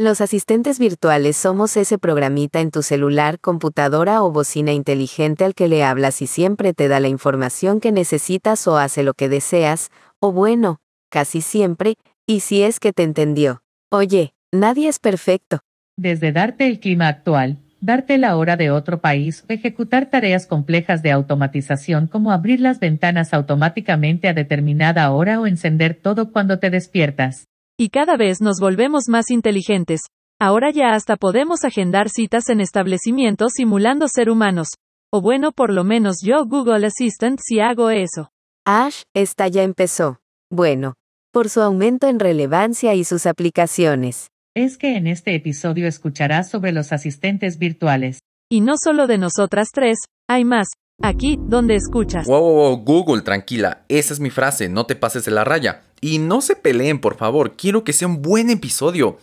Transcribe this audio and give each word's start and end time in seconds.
Los 0.00 0.20
asistentes 0.20 0.78
virtuales 0.78 1.36
somos 1.36 1.76
ese 1.76 1.98
programita 1.98 2.60
en 2.60 2.70
tu 2.70 2.84
celular, 2.84 3.40
computadora 3.40 4.22
o 4.22 4.30
bocina 4.30 4.70
inteligente 4.70 5.44
al 5.44 5.56
que 5.56 5.66
le 5.66 5.82
hablas 5.82 6.22
y 6.22 6.28
siempre 6.28 6.72
te 6.72 6.86
da 6.86 7.00
la 7.00 7.08
información 7.08 7.80
que 7.80 7.90
necesitas 7.90 8.68
o 8.68 8.78
hace 8.78 9.02
lo 9.02 9.14
que 9.14 9.28
deseas, 9.28 9.90
o 10.20 10.30
bueno, 10.30 10.78
casi 11.10 11.40
siempre, 11.40 11.96
y 12.28 12.40
si 12.40 12.62
es 12.62 12.78
que 12.78 12.92
te 12.92 13.02
entendió. 13.02 13.64
Oye, 13.90 14.34
nadie 14.52 14.86
es 14.86 15.00
perfecto. 15.00 15.58
Desde 15.96 16.30
darte 16.30 16.68
el 16.68 16.78
clima 16.78 17.08
actual, 17.08 17.58
darte 17.80 18.18
la 18.18 18.36
hora 18.36 18.56
de 18.56 18.70
otro 18.70 19.00
país 19.00 19.44
o 19.50 19.52
ejecutar 19.52 20.10
tareas 20.10 20.46
complejas 20.46 21.02
de 21.02 21.10
automatización 21.10 22.06
como 22.06 22.30
abrir 22.30 22.60
las 22.60 22.78
ventanas 22.78 23.34
automáticamente 23.34 24.28
a 24.28 24.32
determinada 24.32 25.10
hora 25.10 25.40
o 25.40 25.48
encender 25.48 25.98
todo 26.00 26.30
cuando 26.30 26.60
te 26.60 26.70
despiertas. 26.70 27.48
Y 27.80 27.90
cada 27.90 28.16
vez 28.16 28.40
nos 28.40 28.58
volvemos 28.58 29.04
más 29.08 29.30
inteligentes. 29.30 30.00
Ahora 30.40 30.72
ya 30.72 30.94
hasta 30.94 31.16
podemos 31.16 31.64
agendar 31.64 32.08
citas 32.08 32.48
en 32.48 32.60
establecimientos 32.60 33.52
simulando 33.54 34.08
ser 34.08 34.30
humanos. 34.30 34.70
O 35.12 35.20
bueno, 35.20 35.52
por 35.52 35.72
lo 35.72 35.84
menos 35.84 36.16
yo 36.20 36.44
Google 36.44 36.88
Assistant 36.88 37.38
si 37.40 37.60
hago 37.60 37.90
eso. 37.90 38.30
Ash, 38.66 39.02
esta 39.14 39.46
ya 39.46 39.62
empezó. 39.62 40.18
Bueno, 40.50 40.94
por 41.32 41.48
su 41.48 41.60
aumento 41.60 42.08
en 42.08 42.18
relevancia 42.18 42.96
y 42.96 43.04
sus 43.04 43.26
aplicaciones. 43.26 44.26
Es 44.56 44.76
que 44.76 44.96
en 44.96 45.06
este 45.06 45.36
episodio 45.36 45.86
escucharás 45.86 46.50
sobre 46.50 46.72
los 46.72 46.92
asistentes 46.92 47.58
virtuales. 47.58 48.18
Y 48.50 48.60
no 48.60 48.74
solo 48.76 49.06
de 49.06 49.18
nosotras 49.18 49.68
tres, 49.72 49.98
hay 50.28 50.44
más. 50.44 50.66
Aquí, 51.00 51.38
donde 51.40 51.76
escuchas. 51.76 52.26
Wow, 52.26 52.40
wow, 52.40 52.54
wow, 52.54 52.76
Google, 52.78 53.22
tranquila. 53.22 53.82
Esa 53.88 54.12
es 54.12 54.18
mi 54.18 54.30
frase, 54.30 54.68
no 54.68 54.84
te 54.84 54.96
pases 54.96 55.24
de 55.24 55.30
la 55.30 55.44
raya. 55.44 55.82
Y 56.00 56.18
no 56.18 56.40
se 56.40 56.56
peleen, 56.56 57.00
por 57.00 57.16
favor. 57.16 57.54
Quiero 57.56 57.84
que 57.84 57.92
sea 57.92 58.08
un 58.08 58.20
buen 58.20 58.50
episodio. 58.50 59.18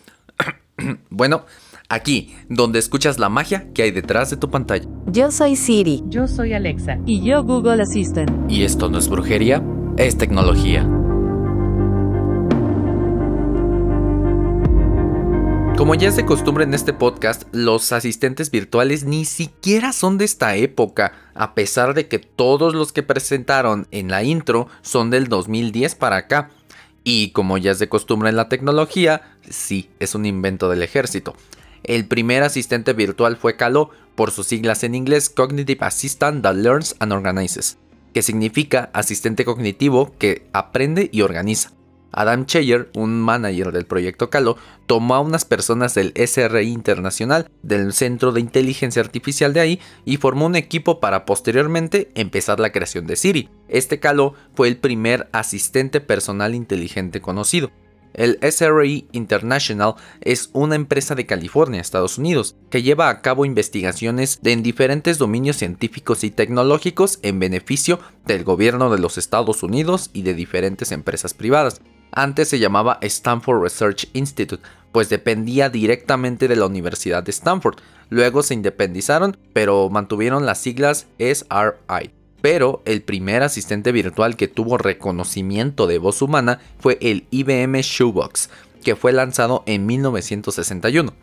bueno, 1.09 1.43
aquí, 1.89 2.34
donde 2.48 2.79
escuchas 2.79 3.20
la 3.20 3.27
magia 3.27 3.67
que 3.73 3.84
hay 3.84 3.91
detrás 3.91 4.29
de 4.29 4.38
tu 4.38 4.49
pantalla. 4.49 4.87
Yo 5.07 5.31
soy 5.31 5.57
Siri. 5.57 6.01
Yo 6.07 6.29
soy 6.29 6.53
Alexa. 6.53 6.98
Y 7.05 7.21
yo 7.21 7.43
Google 7.43 7.84
Assistant. 7.84 8.31
Y 8.49 8.63
esto 8.63 8.90
no 8.90 8.98
es 8.98 9.09
brujería, 9.09 9.62
es 9.98 10.18
tecnología. 10.18 10.90
Como 15.77 15.93
ya 15.93 16.07
es 16.07 16.15
de 16.15 16.26
costumbre 16.26 16.63
en 16.63 16.73
este 16.73 16.93
podcast, 16.93 17.43
los 17.51 17.91
asistentes 17.91 18.49
virtuales 18.49 19.04
ni 19.04 19.26
siquiera 19.26 19.91
son 19.91 20.18
de 20.18 20.23
esta 20.23 20.55
época, 20.55 21.12
a 21.34 21.54
pesar 21.54 21.93
de 21.93 22.07
que 22.07 22.18
todos 22.18 22.73
los 22.73 22.93
que 22.93 23.04
presentaron 23.04 23.85
en 23.91 24.09
la 24.09 24.23
intro 24.23 24.70
son 24.81 25.09
del 25.09 25.27
2010 25.27 25.96
para 25.96 26.15
acá. 26.15 26.49
Y 27.03 27.31
como 27.31 27.57
ya 27.57 27.71
es 27.71 27.79
de 27.79 27.90
costumbre 27.90 28.29
en 28.29 28.37
la 28.37 28.48
tecnología, 28.48 29.21
sí, 29.49 29.90
es 29.99 30.15
un 30.15 30.26
invento 30.26 30.70
del 30.70 30.81
ejército. 30.81 31.35
El 31.84 32.07
primer 32.07 32.43
asistente 32.43 32.93
virtual 32.93 33.35
fue 33.35 33.57
Calo, 33.57 33.90
por 34.15 34.31
sus 34.31 34.48
siglas 34.48 34.85
en 34.85 34.96
inglés 34.96 35.29
Cognitive 35.29 35.85
Assistant 35.85 36.41
That 36.41 36.55
Learns 36.55 36.96
and 36.99 37.12
Organizes, 37.12 37.77
que 38.13 38.21
significa 38.21 38.90
asistente 38.93 39.43
cognitivo 39.43 40.13
que 40.18 40.48
aprende 40.53 41.09
y 41.12 41.20
organiza. 41.20 41.73
Adam 42.16 42.46
Cheyer, 42.46 42.90
un 42.96 43.21
manager 43.21 43.74
del 43.74 43.85
proyecto 43.85 44.30
Calo, 44.30 44.58
tomó 44.88 45.16
a 45.16 45.20
unas 45.20 45.44
personas 45.44 45.94
del 45.94 46.13
SRI 46.16 46.71
Internacional, 46.71 47.52
del 47.62 47.91
Centro 47.91 48.32
de 48.32 48.40
Inteligencia 48.40 49.02
Artificial 49.02 49.54
de 49.54 49.60
ahí, 49.60 49.80
y 50.05 50.16
formó 50.16 50.46
un 50.46 50.55
equipo 50.55 51.02
para 51.02 51.26
posteriormente 51.26 52.10
empezar 52.16 52.62
la 52.62 52.71
creación 52.71 53.05
de 53.05 53.18
Siri. 53.18 53.49
Este 53.68 53.99
Calo 53.99 54.34
fue 54.55 54.70
el 54.70 54.77
primer 54.77 55.27
asistente 55.34 55.99
personal 55.99 56.55
inteligente 56.55 57.20
conocido. 57.20 57.70
El 58.13 58.40
SRI 58.41 59.10
International 59.12 59.96
es 60.21 60.49
una 60.54 60.76
empresa 60.76 61.16
de 61.16 61.26
California, 61.26 61.82
Estados 61.82 62.18
Unidos, 62.18 62.55
que 62.70 62.82
lleva 62.82 63.10
a 63.10 63.21
cabo 63.21 63.43
investigaciones 63.43 64.40
en 64.41 64.63
diferentes 64.63 65.18
dominios 65.18 65.58
científicos 65.58 66.24
y 66.24 66.31
tecnológicos 66.31 67.19
en 67.24 67.40
beneficio 67.40 68.00
del 68.25 68.46
gobierno 68.46 68.90
de 68.90 69.00
los 69.00 69.18
Estados 69.18 69.64
Unidos 69.64 70.12
y 70.14 70.22
de 70.22 70.34
diferentes 70.34 70.94
empresas 70.94 71.34
privadas. 71.34 71.81
Antes 72.16 72.48
se 72.48 72.59
llamaba 72.59 72.98
Stanford 73.02 73.62
Research 73.62 74.08
Institute, 74.14 74.64
pues 74.92 75.09
dependía 75.09 75.70
directamente 75.70 76.48
de 76.48 76.56
la 76.56 76.66
Universidad 76.66 77.24
de 77.24 77.31
Stanford. 77.31 77.76
Luego 78.09 78.42
se 78.42 78.53
independizaron, 78.53 79.38
pero 79.52 79.90
mantuvieron 79.90 80.46
las 80.46 80.59
siglas 80.59 81.08
SRI. 81.20 82.12
Pero 82.42 82.81
el 82.86 83.02
primer 83.02 83.44
asistente 83.44 83.92
virtual 83.92 84.38
que 84.38 84.48
tuvo 84.48 84.78
reconocimiento 84.78 85.88
de 85.88 85.98
voz 85.98 86.22
humana 86.22 86.59
fue 86.80 86.98
el 87.02 87.28
IBM 87.31 87.81
Shoebox, 87.81 88.50
que 88.84 88.96
fue 88.96 89.12
lanzado 89.12 89.64
en 89.66 89.86
1961 89.86 91.14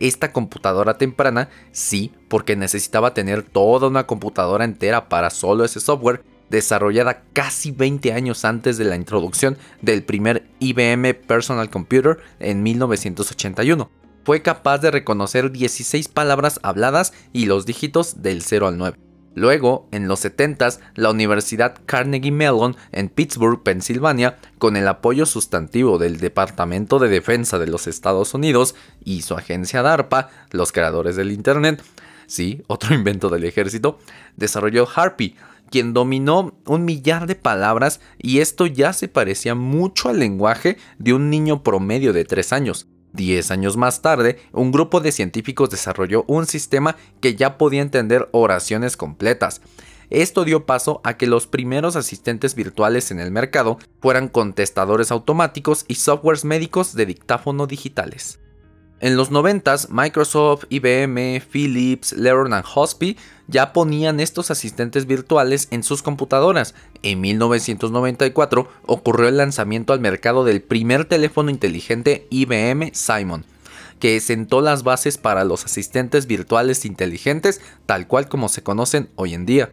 esta 0.00 0.32
computadora 0.32 0.98
temprana, 0.98 1.50
sí, 1.72 2.12
porque 2.28 2.56
necesitaba 2.56 3.14
tener 3.14 3.42
toda 3.42 3.86
una 3.86 4.06
computadora 4.06 4.64
entera 4.64 5.08
para 5.08 5.30
solo 5.30 5.64
ese 5.64 5.78
software, 5.78 6.24
desarrollada 6.50 7.22
casi 7.32 7.70
20 7.70 8.12
años 8.12 8.44
antes 8.44 8.76
de 8.76 8.84
la 8.84 8.96
introducción 8.96 9.56
del 9.80 10.02
primer 10.02 10.44
IBM 10.58 11.14
Personal 11.14 11.70
Computer 11.70 12.18
en 12.38 12.62
1981. 12.62 13.90
Fue 14.24 14.42
capaz 14.42 14.78
de 14.78 14.90
reconocer 14.90 15.50
16 15.50 16.08
palabras 16.08 16.60
habladas 16.62 17.12
y 17.32 17.46
los 17.46 17.64
dígitos 17.64 18.22
del 18.22 18.42
0 18.42 18.68
al 18.68 18.76
9. 18.76 18.98
Luego, 19.34 19.88
en 19.92 20.08
los 20.08 20.24
70s, 20.24 20.80
la 20.96 21.10
Universidad 21.10 21.76
Carnegie 21.86 22.32
Mellon 22.32 22.76
en 22.90 23.08
Pittsburgh, 23.08 23.62
Pensilvania, 23.62 24.38
con 24.58 24.76
el 24.76 24.88
apoyo 24.88 25.24
sustantivo 25.24 25.98
del 25.98 26.18
Departamento 26.18 26.98
de 26.98 27.08
Defensa 27.08 27.58
de 27.58 27.68
los 27.68 27.86
Estados 27.86 28.34
Unidos 28.34 28.74
y 29.04 29.22
su 29.22 29.34
agencia 29.34 29.82
DARPA, 29.82 30.30
los 30.50 30.72
creadores 30.72 31.14
del 31.14 31.30
Internet, 31.30 31.82
sí, 32.26 32.62
otro 32.66 32.92
invento 32.94 33.28
del 33.28 33.44
ejército, 33.44 33.98
desarrolló 34.36 34.88
Harpy, 34.92 35.36
quien 35.70 35.94
dominó 35.94 36.54
un 36.66 36.84
millar 36.84 37.26
de 37.26 37.34
palabras 37.34 38.00
y 38.18 38.40
esto 38.40 38.66
ya 38.66 38.92
se 38.92 39.08
parecía 39.08 39.54
mucho 39.54 40.08
al 40.08 40.18
lenguaje 40.18 40.76
de 40.98 41.14
un 41.14 41.30
niño 41.30 41.62
promedio 41.62 42.12
de 42.12 42.24
3 42.24 42.52
años. 42.52 42.86
Diez 43.12 43.50
años 43.50 43.76
más 43.76 44.02
tarde, 44.02 44.38
un 44.52 44.70
grupo 44.70 45.00
de 45.00 45.10
científicos 45.10 45.70
desarrolló 45.70 46.24
un 46.28 46.46
sistema 46.46 46.96
que 47.20 47.34
ya 47.34 47.58
podía 47.58 47.82
entender 47.82 48.28
oraciones 48.32 48.96
completas. 48.96 49.62
Esto 50.10 50.44
dio 50.44 50.66
paso 50.66 51.00
a 51.04 51.16
que 51.16 51.26
los 51.26 51.46
primeros 51.46 51.96
asistentes 51.96 52.54
virtuales 52.54 53.10
en 53.10 53.20
el 53.20 53.30
mercado 53.30 53.78
fueran 54.00 54.28
contestadores 54.28 55.10
automáticos 55.12 55.84
y 55.88 55.96
softwares 55.96 56.44
médicos 56.44 56.94
de 56.94 57.06
dictáfono 57.06 57.66
digitales. 57.66 58.40
En 59.00 59.16
los 59.16 59.30
90 59.30 59.76
Microsoft, 59.88 60.64
IBM, 60.68 61.40
Philips, 61.50 62.12
Leron 62.12 62.52
and 62.52 62.66
Hospi 62.74 63.16
ya 63.48 63.72
ponían 63.72 64.20
estos 64.20 64.50
asistentes 64.50 65.06
virtuales 65.06 65.68
en 65.70 65.82
sus 65.82 66.02
computadoras. 66.02 66.74
En 67.02 67.22
1994 67.22 68.68
ocurrió 68.84 69.28
el 69.28 69.38
lanzamiento 69.38 69.94
al 69.94 70.00
mercado 70.00 70.44
del 70.44 70.60
primer 70.60 71.06
teléfono 71.06 71.50
inteligente 71.50 72.26
IBM 72.28 72.90
Simon, 72.92 73.46
que 74.00 74.20
sentó 74.20 74.60
las 74.60 74.82
bases 74.82 75.16
para 75.16 75.44
los 75.44 75.64
asistentes 75.64 76.26
virtuales 76.26 76.84
inteligentes 76.84 77.62
tal 77.86 78.06
cual 78.06 78.28
como 78.28 78.50
se 78.50 78.62
conocen 78.62 79.08
hoy 79.16 79.32
en 79.32 79.46
día. 79.46 79.72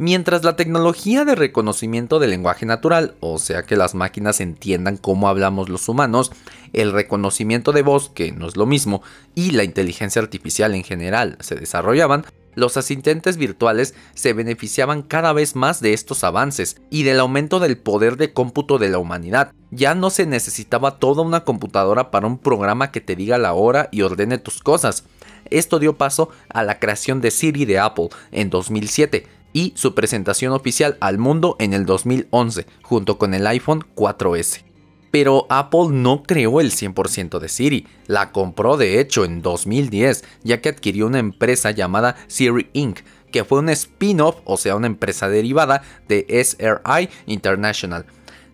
Mientras 0.00 0.44
la 0.44 0.54
tecnología 0.54 1.24
de 1.24 1.34
reconocimiento 1.34 2.20
del 2.20 2.30
lenguaje 2.30 2.64
natural, 2.64 3.16
o 3.18 3.40
sea 3.40 3.64
que 3.64 3.74
las 3.74 3.96
máquinas 3.96 4.40
entiendan 4.40 4.96
cómo 4.96 5.28
hablamos 5.28 5.68
los 5.68 5.88
humanos, 5.88 6.30
el 6.72 6.92
reconocimiento 6.92 7.72
de 7.72 7.82
voz, 7.82 8.08
que 8.08 8.30
no 8.30 8.46
es 8.46 8.56
lo 8.56 8.64
mismo, 8.64 9.02
y 9.34 9.50
la 9.50 9.64
inteligencia 9.64 10.22
artificial 10.22 10.76
en 10.76 10.84
general 10.84 11.36
se 11.40 11.56
desarrollaban, 11.56 12.24
los 12.54 12.76
asistentes 12.76 13.38
virtuales 13.38 13.96
se 14.14 14.34
beneficiaban 14.34 15.02
cada 15.02 15.32
vez 15.32 15.56
más 15.56 15.80
de 15.80 15.94
estos 15.94 16.22
avances 16.22 16.76
y 16.90 17.02
del 17.02 17.18
aumento 17.18 17.58
del 17.58 17.76
poder 17.76 18.16
de 18.16 18.32
cómputo 18.32 18.78
de 18.78 18.90
la 18.90 18.98
humanidad. 18.98 19.52
Ya 19.72 19.96
no 19.96 20.10
se 20.10 20.26
necesitaba 20.26 21.00
toda 21.00 21.24
una 21.24 21.42
computadora 21.42 22.12
para 22.12 22.28
un 22.28 22.38
programa 22.38 22.92
que 22.92 23.00
te 23.00 23.16
diga 23.16 23.36
la 23.36 23.52
hora 23.52 23.88
y 23.90 24.02
ordene 24.02 24.38
tus 24.38 24.62
cosas. 24.62 25.02
Esto 25.50 25.78
dio 25.78 25.96
paso 25.96 26.30
a 26.48 26.62
la 26.62 26.78
creación 26.78 27.20
de 27.20 27.30
Siri 27.30 27.64
de 27.64 27.78
Apple 27.78 28.10
en 28.30 28.50
2007, 28.50 29.26
y 29.52 29.72
su 29.76 29.94
presentación 29.94 30.52
oficial 30.52 30.96
al 31.00 31.18
mundo 31.18 31.56
en 31.58 31.72
el 31.72 31.86
2011, 31.86 32.66
junto 32.82 33.18
con 33.18 33.34
el 33.34 33.46
iPhone 33.46 33.84
4S. 33.94 34.62
Pero 35.10 35.46
Apple 35.48 35.88
no 35.90 36.22
creó 36.22 36.60
el 36.60 36.70
100% 36.70 37.38
de 37.38 37.48
Siri, 37.48 37.86
la 38.06 38.30
compró 38.30 38.76
de 38.76 39.00
hecho 39.00 39.24
en 39.24 39.40
2010, 39.40 40.24
ya 40.42 40.60
que 40.60 40.68
adquirió 40.68 41.06
una 41.06 41.18
empresa 41.18 41.70
llamada 41.70 42.16
Siri 42.26 42.68
Inc., 42.74 43.00
que 43.32 43.44
fue 43.44 43.58
un 43.58 43.68
spin-off, 43.70 44.36
o 44.44 44.56
sea, 44.56 44.76
una 44.76 44.86
empresa 44.86 45.28
derivada 45.28 45.82
de 46.08 46.26
SRI 46.28 47.08
International, 47.26 48.06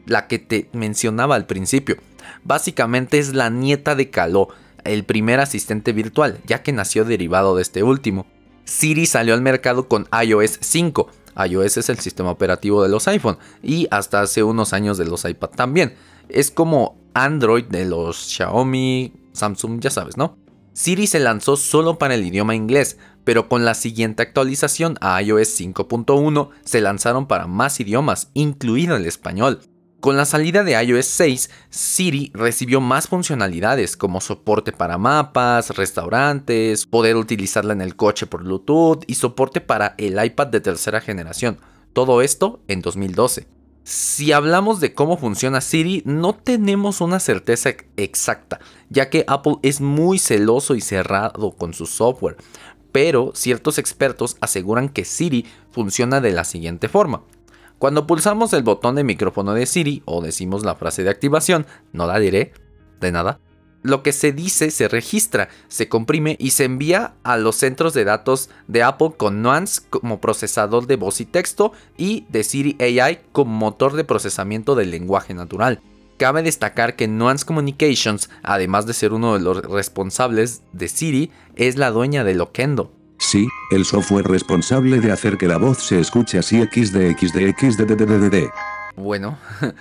la 0.07 0.27
que 0.27 0.39
te 0.39 0.69
mencionaba 0.73 1.35
al 1.35 1.47
principio. 1.47 1.97
Básicamente 2.43 3.19
es 3.19 3.35
la 3.35 3.51
nieta 3.51 3.95
de 3.95 4.11
Caló, 4.11 4.49
el 4.85 5.05
primer 5.05 5.41
asistente 5.41 5.93
virtual, 5.93 6.41
ya 6.47 6.63
que 6.63 6.73
nació 6.73 7.05
derivado 7.05 7.57
de 7.57 7.63
este 7.63 7.83
último. 7.83 8.27
Siri 8.65 9.07
salió 9.07 9.35
al 9.35 9.43
mercado 9.43 9.89
con 9.89 10.09
iOS 10.25 10.59
5. 10.61 11.09
iOS 11.49 11.77
es 11.77 11.89
el 11.89 11.99
sistema 11.99 12.31
operativo 12.31 12.83
de 12.83 12.89
los 12.89 13.07
iPhone 13.09 13.39
y 13.63 13.87
hasta 13.91 14.23
hace 14.23 14.43
unos 14.43 14.73
años 14.73 14.99
de 14.99 15.05
los 15.05 15.25
iPad 15.25 15.51
también. 15.51 15.95
Es 16.29 16.51
como 16.51 16.97
Android 17.15 17.65
de 17.65 17.85
los 17.85 18.17
Xiaomi, 18.17 19.13
Samsung 19.33 19.81
ya 19.81 19.91
sabes, 19.91 20.17
¿no? 20.17 20.39
Siri 20.73 21.07
se 21.07 21.21
lanzó 21.21 21.57
solo 21.57 21.99
para 21.99 22.15
el 22.15 22.27
idioma 22.27 22.57
inglés, 22.57 22.99
pero 23.23 23.49
con 23.49 23.65
la 23.65 23.75
siguiente 23.75 24.23
actualización 24.23 24.97
a 25.01 25.23
iOS 25.23 25.61
5.1 25.61 26.49
se 26.65 26.81
lanzaron 26.81 27.27
para 27.27 27.47
más 27.47 27.79
idiomas, 27.79 28.31
incluido 28.35 28.97
el 28.97 29.07
español. 29.07 29.61
Con 30.05 30.19
la 30.19 30.27
salida 30.27 30.65
de 30.65 30.73
iOS 30.73 31.07
6, 31.07 31.51
Siri 31.71 32.31
recibió 32.35 32.83
más 32.83 33.09
funcionalidades 33.09 33.97
como 33.97 34.21
soporte 34.21 34.71
para 34.71 34.99
mapas, 34.99 35.75
restaurantes, 35.79 36.85
poder 36.85 37.17
utilizarla 37.17 37.73
en 37.73 37.81
el 37.81 37.97
coche 37.97 38.27
por 38.27 38.45
Bluetooth 38.45 39.05
y 39.07 39.15
soporte 39.15 39.63
para 39.63 39.95
el 39.97 40.23
iPad 40.23 40.49
de 40.49 40.61
tercera 40.61 41.01
generación. 41.01 41.59
Todo 41.95 42.21
esto 42.21 42.61
en 42.69 42.83
2012. 42.83 43.47
Si 43.85 44.33
hablamos 44.33 44.79
de 44.81 44.93
cómo 44.93 45.17
funciona 45.17 45.63
Siri, 45.63 46.03
no 46.05 46.35
tenemos 46.35 47.01
una 47.01 47.19
certeza 47.19 47.71
exacta, 47.97 48.61
ya 48.91 49.09
que 49.09 49.25
Apple 49.27 49.57
es 49.63 49.81
muy 49.81 50.19
celoso 50.19 50.75
y 50.75 50.83
cerrado 50.83 51.53
con 51.53 51.73
su 51.73 51.87
software, 51.87 52.37
pero 52.93 53.33
ciertos 53.35 53.79
expertos 53.79 54.37
aseguran 54.43 54.91
que 54.91 55.07
Siri 55.07 55.47
funciona 55.71 56.21
de 56.21 56.33
la 56.33 56.45
siguiente 56.45 56.91
forma. 56.91 57.23
Cuando 57.79 58.07
pulsamos 58.07 58.53
el 58.53 58.63
botón 58.63 58.95
de 58.95 59.05
micrófono 59.05 59.53
de 59.53 59.67
Siri 59.67 60.03
o 60.05 60.23
decimos 60.23 60.65
la 60.65 60.75
frase 60.75 61.05
de 61.05 61.11
activación, 61.11 61.67
no 61.93 62.07
la 62.07 62.19
diré, 62.19 62.53
de 63.01 63.13
nada, 63.13 63.41
lo 63.85 64.03
que 64.03 64.13
se 64.13 64.33
dice 64.33 64.71
se 64.71 64.89
registra, 64.89 65.51
se 65.69 65.91
comprime 65.91 66.37
y 66.41 66.53
se 66.53 66.65
envía 66.65 67.15
a 67.23 67.37
los 67.37 67.57
centros 67.57 67.93
de 67.93 68.05
datos 68.05 68.49
de 68.67 68.83
Apple 68.83 69.13
con 69.19 69.43
Nuance 69.43 69.83
como 69.91 70.23
procesador 70.23 70.87
de 70.87 70.97
voz 70.97 71.21
y 71.21 71.27
texto 71.27 71.73
y 71.99 72.25
de 72.31 72.45
Siri 72.45 72.79
AI 72.81 73.21
como 73.31 73.53
motor 73.53 73.93
de 73.93 74.05
procesamiento 74.05 74.75
del 74.75 74.91
lenguaje 74.91 75.35
natural. 75.35 75.83
Cabe 76.17 76.43
destacar 76.43 76.97
que 76.97 77.09
Nuance 77.09 77.45
Communications, 77.45 78.31
además 78.43 78.87
de 78.87 78.95
ser 78.95 79.13
uno 79.13 79.35
de 79.35 79.41
los 79.41 79.63
responsables 79.63 80.63
de 80.73 80.89
Siri, 80.89 81.31
es 81.55 81.77
la 81.77 81.91
dueña 81.91 82.25
de 82.25 82.35
Loquendo. 82.35 82.91
Sí, 83.35 83.49
el 83.73 83.85
software 83.85 84.29
responsable 84.29 85.01
de 85.01 85.11
hacer 85.11 85.37
que 85.39 85.49
la 85.49 85.57
voz 85.57 85.79
se 85.79 85.99
escuche 85.99 86.39
así 86.39 86.63
XDXDXDDDD. 86.63 88.49
Bueno, 88.95 89.39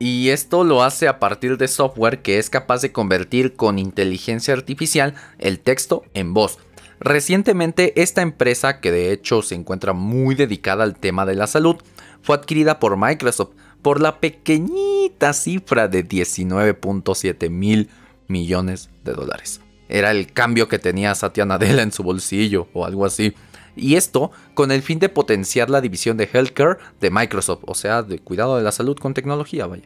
y 0.00 0.30
esto 0.30 0.64
lo 0.64 0.82
hace 0.82 1.06
a 1.06 1.20
partir 1.20 1.56
de 1.56 1.68
software 1.68 2.20
que 2.20 2.40
es 2.40 2.50
capaz 2.50 2.82
de 2.82 2.90
convertir 2.90 3.54
con 3.54 3.78
inteligencia 3.78 4.54
artificial 4.54 5.14
el 5.38 5.60
texto 5.60 6.02
en 6.14 6.34
voz. 6.34 6.58
Recientemente 6.98 8.02
esta 8.02 8.22
empresa, 8.22 8.80
que 8.80 8.90
de 8.90 9.12
hecho 9.12 9.40
se 9.40 9.54
encuentra 9.54 9.92
muy 9.92 10.34
dedicada 10.34 10.82
al 10.82 10.98
tema 10.98 11.24
de 11.26 11.36
la 11.36 11.46
salud, 11.46 11.76
fue 12.22 12.34
adquirida 12.34 12.80
por 12.80 12.96
Microsoft 12.96 13.50
por 13.82 14.00
la 14.00 14.18
pequeñita 14.18 15.32
cifra 15.32 15.86
de 15.86 16.04
19.7 16.04 17.50
mil 17.50 17.88
millones 18.26 18.90
de 19.04 19.12
dólares. 19.12 19.60
Era 19.88 20.10
el 20.10 20.32
cambio 20.32 20.68
que 20.68 20.78
tenía 20.78 21.14
Satya 21.14 21.44
Nadella 21.44 21.82
en 21.82 21.92
su 21.92 22.02
bolsillo 22.02 22.68
o 22.72 22.84
algo 22.84 23.04
así. 23.04 23.34
Y 23.76 23.96
esto 23.96 24.30
con 24.54 24.72
el 24.72 24.82
fin 24.82 24.98
de 24.98 25.08
potenciar 25.08 25.68
la 25.70 25.80
división 25.80 26.16
de 26.16 26.28
healthcare 26.32 26.78
de 27.00 27.10
Microsoft, 27.10 27.64
o 27.66 27.74
sea, 27.74 28.02
de 28.02 28.18
cuidado 28.18 28.56
de 28.56 28.62
la 28.62 28.72
salud 28.72 28.96
con 28.96 29.14
tecnología, 29.14 29.66
vaya. 29.66 29.84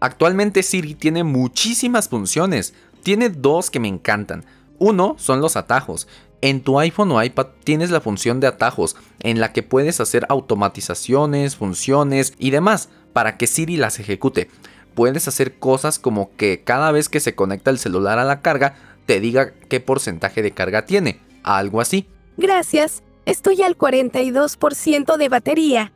Actualmente 0.00 0.62
Siri 0.62 0.94
tiene 0.94 1.22
muchísimas 1.22 2.08
funciones. 2.08 2.74
Tiene 3.04 3.28
dos 3.28 3.70
que 3.70 3.78
me 3.78 3.88
encantan. 3.88 4.44
Uno 4.78 5.14
son 5.18 5.40
los 5.40 5.56
atajos. 5.56 6.08
En 6.40 6.60
tu 6.60 6.80
iPhone 6.80 7.12
o 7.12 7.22
iPad 7.22 7.46
tienes 7.62 7.92
la 7.92 8.00
función 8.00 8.40
de 8.40 8.48
atajos, 8.48 8.96
en 9.20 9.38
la 9.38 9.52
que 9.52 9.62
puedes 9.62 10.00
hacer 10.00 10.26
automatizaciones, 10.28 11.54
funciones 11.54 12.34
y 12.36 12.50
demás 12.50 12.88
para 13.12 13.36
que 13.36 13.46
Siri 13.46 13.76
las 13.76 14.00
ejecute. 14.00 14.50
Puedes 14.96 15.28
hacer 15.28 15.58
cosas 15.58 16.00
como 16.00 16.34
que 16.36 16.62
cada 16.64 16.90
vez 16.90 17.08
que 17.08 17.20
se 17.20 17.36
conecta 17.36 17.70
el 17.70 17.78
celular 17.78 18.18
a 18.18 18.24
la 18.24 18.40
carga, 18.40 18.74
te 19.06 19.20
diga 19.20 19.52
qué 19.68 19.80
porcentaje 19.80 20.42
de 20.42 20.52
carga 20.52 20.86
tiene, 20.86 21.20
algo 21.42 21.80
así. 21.80 22.06
Gracias, 22.36 23.02
estoy 23.24 23.62
al 23.62 23.76
42% 23.76 25.16
de 25.16 25.28
batería. 25.28 25.92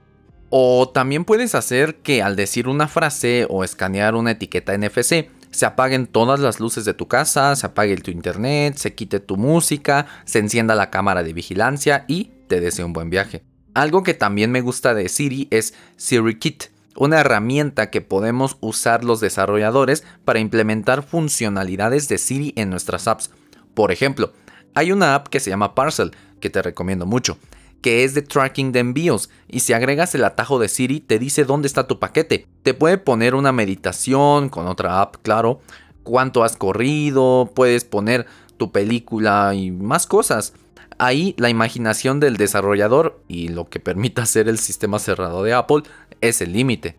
O 0.51 0.89
también 0.89 1.25
puedes 1.25 1.55
hacer 1.55 1.97
que 1.97 2.23
al 2.23 2.37
decir 2.37 2.69
una 2.69 2.89
frase 2.89 3.47
o 3.51 3.65
escanear 3.65 4.15
una 4.15 4.33
etiqueta 4.33 4.77
NFC, 4.77 5.29
se 5.51 5.67
apaguen 5.67 6.07
todas 6.07 6.39
las 6.39 6.61
luces 6.61 6.85
de 6.85 6.95
tu 6.95 7.09
casa, 7.09 7.57
se 7.57 7.67
apague 7.67 7.97
tu 7.97 8.11
internet, 8.11 8.77
se 8.77 8.95
quite 8.95 9.21
tu 9.21 9.37
música, 9.37 10.07
se 10.25 10.39
encienda 10.39 10.75
la 10.75 10.91
cámara 10.91 11.23
de 11.23 11.33
vigilancia 11.33 12.05
y 12.09 12.31
te 12.47 12.61
desee 12.61 12.85
un 12.85 12.93
buen 12.93 13.11
viaje. 13.11 13.43
Algo 13.75 14.03
que 14.03 14.15
también 14.15 14.53
me 14.53 14.61
gusta 14.61 14.95
de 14.95 15.09
Siri 15.09 15.49
es 15.51 15.75
Siri 15.97 16.39
Kit, 16.39 16.65
una 16.97 17.21
herramienta 17.21 17.91
que 17.91 18.01
podemos 18.01 18.57
usar 18.61 19.05
los 19.05 19.21
desarrolladores 19.21 20.05
para 20.25 20.39
implementar 20.39 21.03
funcionalidades 21.03 22.09
de 22.09 22.19
Siri 22.19 22.53
en 22.57 22.71
nuestras 22.71 23.09
apps. 23.09 23.31
Por 23.75 23.93
ejemplo, 23.93 24.33
hay 24.75 24.93
una 24.93 25.15
app 25.15 25.29
que 25.29 25.41
se 25.41 25.51
llama 25.51 25.75
Parcel, 25.75 26.13
que 26.41 26.51
te 26.51 26.63
recomiendo 26.63 27.07
mucho, 27.07 27.39
que 27.81 28.05
es 28.05 28.15
de 28.15 28.23
tracking 28.23 28.73
de 28.73 28.81
envíos 28.81 29.31
y 29.49 29.61
si 29.61 29.73
agregas 29.73 30.15
el 30.15 30.25
atajo 30.25 30.59
de 30.59 30.69
Siri 30.69 31.01
te 31.01 31.19
dice 31.19 31.45
dónde 31.45 31.69
está 31.69 31.87
tu 31.87 31.99
paquete. 31.99 32.47
Te 32.63 32.75
puede 32.75 32.99
poner 32.99 33.35
una 33.35 33.53
meditación 33.53 34.49
con 34.49 34.67
otra 34.67 35.01
app, 35.01 35.17
claro, 35.23 35.61
cuánto 36.03 36.45
has 36.45 36.57
corrido, 36.57 37.51
puedes 37.55 37.85
poner 37.85 38.27
tu 38.57 38.73
película 38.73 39.55
y 39.55 39.71
más 39.71 40.07
cosas. 40.07 40.55
Ahí 40.99 41.35
la 41.37 41.51
imaginación 41.51 42.21
del 42.21 42.39
desarrollador 42.39 43.21
y 43.29 43.49
lo 43.49 43.69
que 43.69 43.81
permita 43.81 44.23
hacer 44.25 44.49
el 44.49 44.59
sistema 44.59 44.99
cerrado 44.99 45.43
de 45.43 45.53
Apple 45.53 45.83
es 46.21 46.41
el 46.41 46.53
límite. 46.53 46.97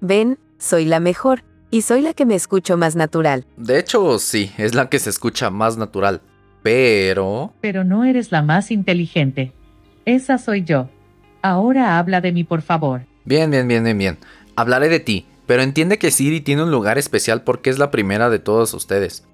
Ven, 0.00 0.38
soy 0.58 0.84
la 0.84 1.00
mejor, 1.00 1.44
y 1.70 1.82
soy 1.82 2.00
la 2.00 2.14
que 2.14 2.26
me 2.26 2.34
escucho 2.34 2.76
más 2.76 2.96
natural. 2.96 3.44
De 3.56 3.78
hecho, 3.78 4.18
sí, 4.18 4.52
es 4.56 4.74
la 4.74 4.88
que 4.88 4.98
se 4.98 5.10
escucha 5.10 5.50
más 5.50 5.76
natural. 5.76 6.22
Pero... 6.62 7.52
Pero 7.60 7.84
no 7.84 8.04
eres 8.04 8.32
la 8.32 8.42
más 8.42 8.70
inteligente. 8.70 9.52
Esa 10.04 10.38
soy 10.38 10.64
yo. 10.64 10.88
Ahora 11.42 11.98
habla 11.98 12.20
de 12.20 12.32
mí, 12.32 12.44
por 12.44 12.62
favor. 12.62 13.02
Bien, 13.24 13.50
bien, 13.50 13.68
bien, 13.68 13.84
bien, 13.84 13.98
bien. 13.98 14.18
Hablaré 14.56 14.88
de 14.88 15.00
ti, 15.00 15.26
pero 15.46 15.62
entiende 15.62 15.98
que 15.98 16.10
Siri 16.10 16.40
tiene 16.40 16.62
un 16.62 16.70
lugar 16.70 16.98
especial 16.98 17.42
porque 17.42 17.70
es 17.70 17.78
la 17.78 17.90
primera 17.90 18.30
de 18.30 18.38
todos 18.38 18.74
ustedes. 18.74 19.24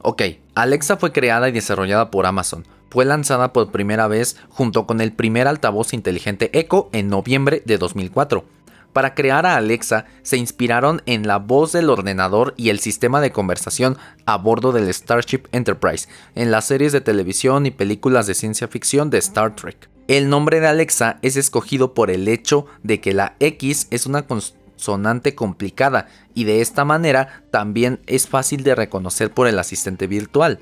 Ok, 0.00 0.22
Alexa 0.54 0.96
fue 0.96 1.12
creada 1.12 1.48
y 1.48 1.52
desarrollada 1.52 2.10
por 2.10 2.26
Amazon. 2.26 2.66
Fue 2.90 3.04
lanzada 3.04 3.52
por 3.52 3.70
primera 3.70 4.06
vez 4.08 4.36
junto 4.48 4.86
con 4.86 5.00
el 5.00 5.12
primer 5.12 5.48
altavoz 5.48 5.92
inteligente 5.92 6.50
Echo 6.58 6.88
en 6.92 7.08
noviembre 7.08 7.62
de 7.64 7.78
2004. 7.78 8.44
Para 8.92 9.14
crear 9.14 9.46
a 9.46 9.56
Alexa 9.56 10.04
se 10.22 10.36
inspiraron 10.36 11.02
en 11.06 11.26
la 11.26 11.38
voz 11.38 11.72
del 11.72 11.88
ordenador 11.88 12.54
y 12.56 12.68
el 12.68 12.78
sistema 12.78 13.20
de 13.20 13.32
conversación 13.32 13.96
a 14.26 14.36
bordo 14.36 14.72
del 14.72 14.92
Starship 14.92 15.44
Enterprise, 15.52 16.08
en 16.34 16.50
las 16.50 16.66
series 16.66 16.92
de 16.92 17.00
televisión 17.00 17.64
y 17.64 17.70
películas 17.70 18.26
de 18.26 18.34
ciencia 18.34 18.68
ficción 18.68 19.08
de 19.08 19.18
Star 19.18 19.56
Trek. 19.56 19.88
El 20.08 20.28
nombre 20.28 20.60
de 20.60 20.66
Alexa 20.66 21.18
es 21.22 21.36
escogido 21.36 21.94
por 21.94 22.10
el 22.10 22.28
hecho 22.28 22.66
de 22.82 23.00
que 23.00 23.14
la 23.14 23.36
X 23.40 23.86
es 23.90 24.04
una 24.04 24.26
consonante 24.26 25.34
complicada 25.34 26.08
y 26.34 26.44
de 26.44 26.60
esta 26.60 26.84
manera 26.84 27.44
también 27.50 28.00
es 28.06 28.28
fácil 28.28 28.62
de 28.62 28.74
reconocer 28.74 29.32
por 29.32 29.46
el 29.46 29.58
asistente 29.58 30.06
virtual. 30.06 30.60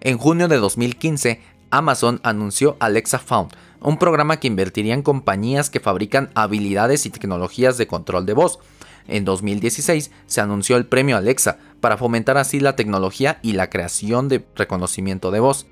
En 0.00 0.18
junio 0.18 0.48
de 0.48 0.56
2015, 0.56 1.40
Amazon 1.70 2.20
anunció 2.22 2.76
Alexa 2.80 3.18
Found, 3.18 3.52
un 3.84 3.98
programa 3.98 4.40
que 4.40 4.48
invertiría 4.48 4.94
en 4.94 5.02
compañías 5.02 5.68
que 5.68 5.78
fabrican 5.78 6.30
habilidades 6.34 7.04
y 7.06 7.10
tecnologías 7.10 7.76
de 7.76 7.86
control 7.86 8.24
de 8.26 8.32
voz. 8.32 8.58
En 9.06 9.24
2016 9.26 10.10
se 10.26 10.40
anunció 10.40 10.78
el 10.78 10.86
premio 10.86 11.16
Alexa 11.16 11.58
para 11.80 11.98
fomentar 11.98 12.38
así 12.38 12.60
la 12.60 12.76
tecnología 12.76 13.38
y 13.42 13.52
la 13.52 13.68
creación 13.68 14.28
de 14.28 14.44
reconocimiento 14.56 15.30
de 15.30 15.40
voz. 15.40 15.66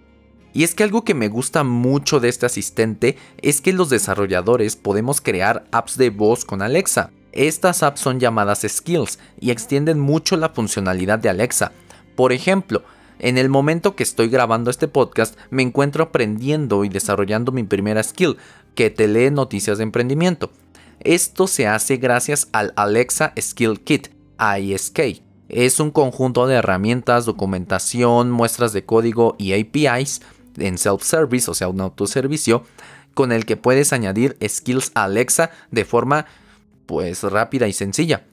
Y 0.52 0.64
es 0.64 0.74
que 0.74 0.84
algo 0.84 1.02
que 1.04 1.14
me 1.14 1.28
gusta 1.28 1.64
mucho 1.64 2.20
de 2.20 2.28
este 2.28 2.44
asistente 2.44 3.16
es 3.40 3.62
que 3.62 3.72
los 3.72 3.88
desarrolladores 3.88 4.76
podemos 4.76 5.22
crear 5.22 5.64
apps 5.72 5.96
de 5.96 6.10
voz 6.10 6.44
con 6.44 6.60
Alexa. 6.60 7.10
Estas 7.32 7.82
apps 7.82 8.00
son 8.00 8.20
llamadas 8.20 8.66
skills 8.68 9.18
y 9.40 9.50
extienden 9.50 9.98
mucho 9.98 10.36
la 10.36 10.50
funcionalidad 10.50 11.18
de 11.18 11.30
Alexa. 11.30 11.72
Por 12.14 12.34
ejemplo, 12.34 12.82
en 13.22 13.38
el 13.38 13.48
momento 13.48 13.96
que 13.96 14.02
estoy 14.02 14.28
grabando 14.28 14.70
este 14.70 14.88
podcast, 14.88 15.38
me 15.48 15.62
encuentro 15.62 16.04
aprendiendo 16.04 16.84
y 16.84 16.88
desarrollando 16.88 17.52
mi 17.52 17.62
primera 17.62 18.02
skill, 18.02 18.36
que 18.74 18.90
te 18.90 19.06
lee 19.06 19.30
noticias 19.30 19.78
de 19.78 19.84
emprendimiento. 19.84 20.50
Esto 21.00 21.46
se 21.46 21.66
hace 21.66 21.96
gracias 21.96 22.48
al 22.52 22.72
Alexa 22.76 23.32
Skill 23.40 23.80
Kit, 23.80 24.08
ISK. 24.58 25.22
Es 25.48 25.78
un 25.78 25.92
conjunto 25.92 26.46
de 26.46 26.56
herramientas, 26.56 27.24
documentación, 27.24 28.30
muestras 28.30 28.72
de 28.72 28.84
código 28.84 29.36
y 29.38 29.52
APIs 29.52 30.22
en 30.56 30.76
self-service, 30.76 31.50
o 31.50 31.54
sea, 31.54 31.68
un 31.68 31.80
autoservicio, 31.80 32.64
con 33.14 33.30
el 33.30 33.46
que 33.46 33.56
puedes 33.56 33.92
añadir 33.92 34.36
skills 34.46 34.90
a 34.94 35.04
Alexa 35.04 35.50
de 35.70 35.84
forma 35.84 36.26
pues 36.86 37.22
rápida 37.22 37.68
y 37.68 37.72
sencilla. 37.72 38.24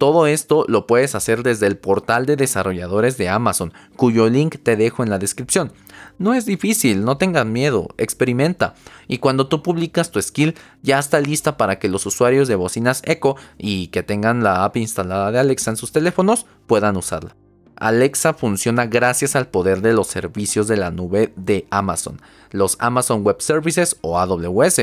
Todo 0.00 0.26
esto 0.26 0.64
lo 0.66 0.86
puedes 0.86 1.14
hacer 1.14 1.42
desde 1.42 1.66
el 1.66 1.76
portal 1.76 2.24
de 2.24 2.36
desarrolladores 2.36 3.18
de 3.18 3.28
Amazon, 3.28 3.74
cuyo 3.96 4.30
link 4.30 4.56
te 4.62 4.74
dejo 4.74 5.02
en 5.02 5.10
la 5.10 5.18
descripción. 5.18 5.74
No 6.16 6.32
es 6.32 6.46
difícil, 6.46 7.04
no 7.04 7.18
tengan 7.18 7.52
miedo, 7.52 7.88
experimenta. 7.98 8.72
Y 9.08 9.18
cuando 9.18 9.46
tú 9.48 9.62
publicas 9.62 10.10
tu 10.10 10.22
skill, 10.22 10.54
ya 10.80 10.98
está 10.98 11.20
lista 11.20 11.58
para 11.58 11.78
que 11.78 11.90
los 11.90 12.06
usuarios 12.06 12.48
de 12.48 12.54
bocinas 12.54 13.02
Echo 13.04 13.36
y 13.58 13.88
que 13.88 14.02
tengan 14.02 14.42
la 14.42 14.64
app 14.64 14.78
instalada 14.78 15.32
de 15.32 15.38
Alexa 15.38 15.72
en 15.72 15.76
sus 15.76 15.92
teléfonos 15.92 16.46
puedan 16.66 16.96
usarla. 16.96 17.36
Alexa 17.76 18.32
funciona 18.32 18.86
gracias 18.86 19.36
al 19.36 19.48
poder 19.48 19.82
de 19.82 19.92
los 19.92 20.06
servicios 20.06 20.66
de 20.66 20.78
la 20.78 20.90
nube 20.90 21.34
de 21.36 21.66
Amazon, 21.68 22.22
los 22.52 22.78
Amazon 22.80 23.22
Web 23.22 23.42
Services 23.42 23.98
o 24.00 24.18
AWS. 24.18 24.80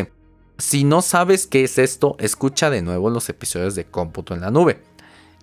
Si 0.60 0.84
no 0.84 1.02
sabes 1.02 1.48
qué 1.48 1.64
es 1.64 1.80
esto, 1.80 2.18
escucha 2.20 2.70
de 2.70 2.84
nuevo 2.84 3.10
los 3.10 3.30
episodios 3.30 3.74
de 3.74 3.86
cómputo 3.86 4.36
en 4.36 4.42
la 4.42 4.52
nube. 4.52 4.84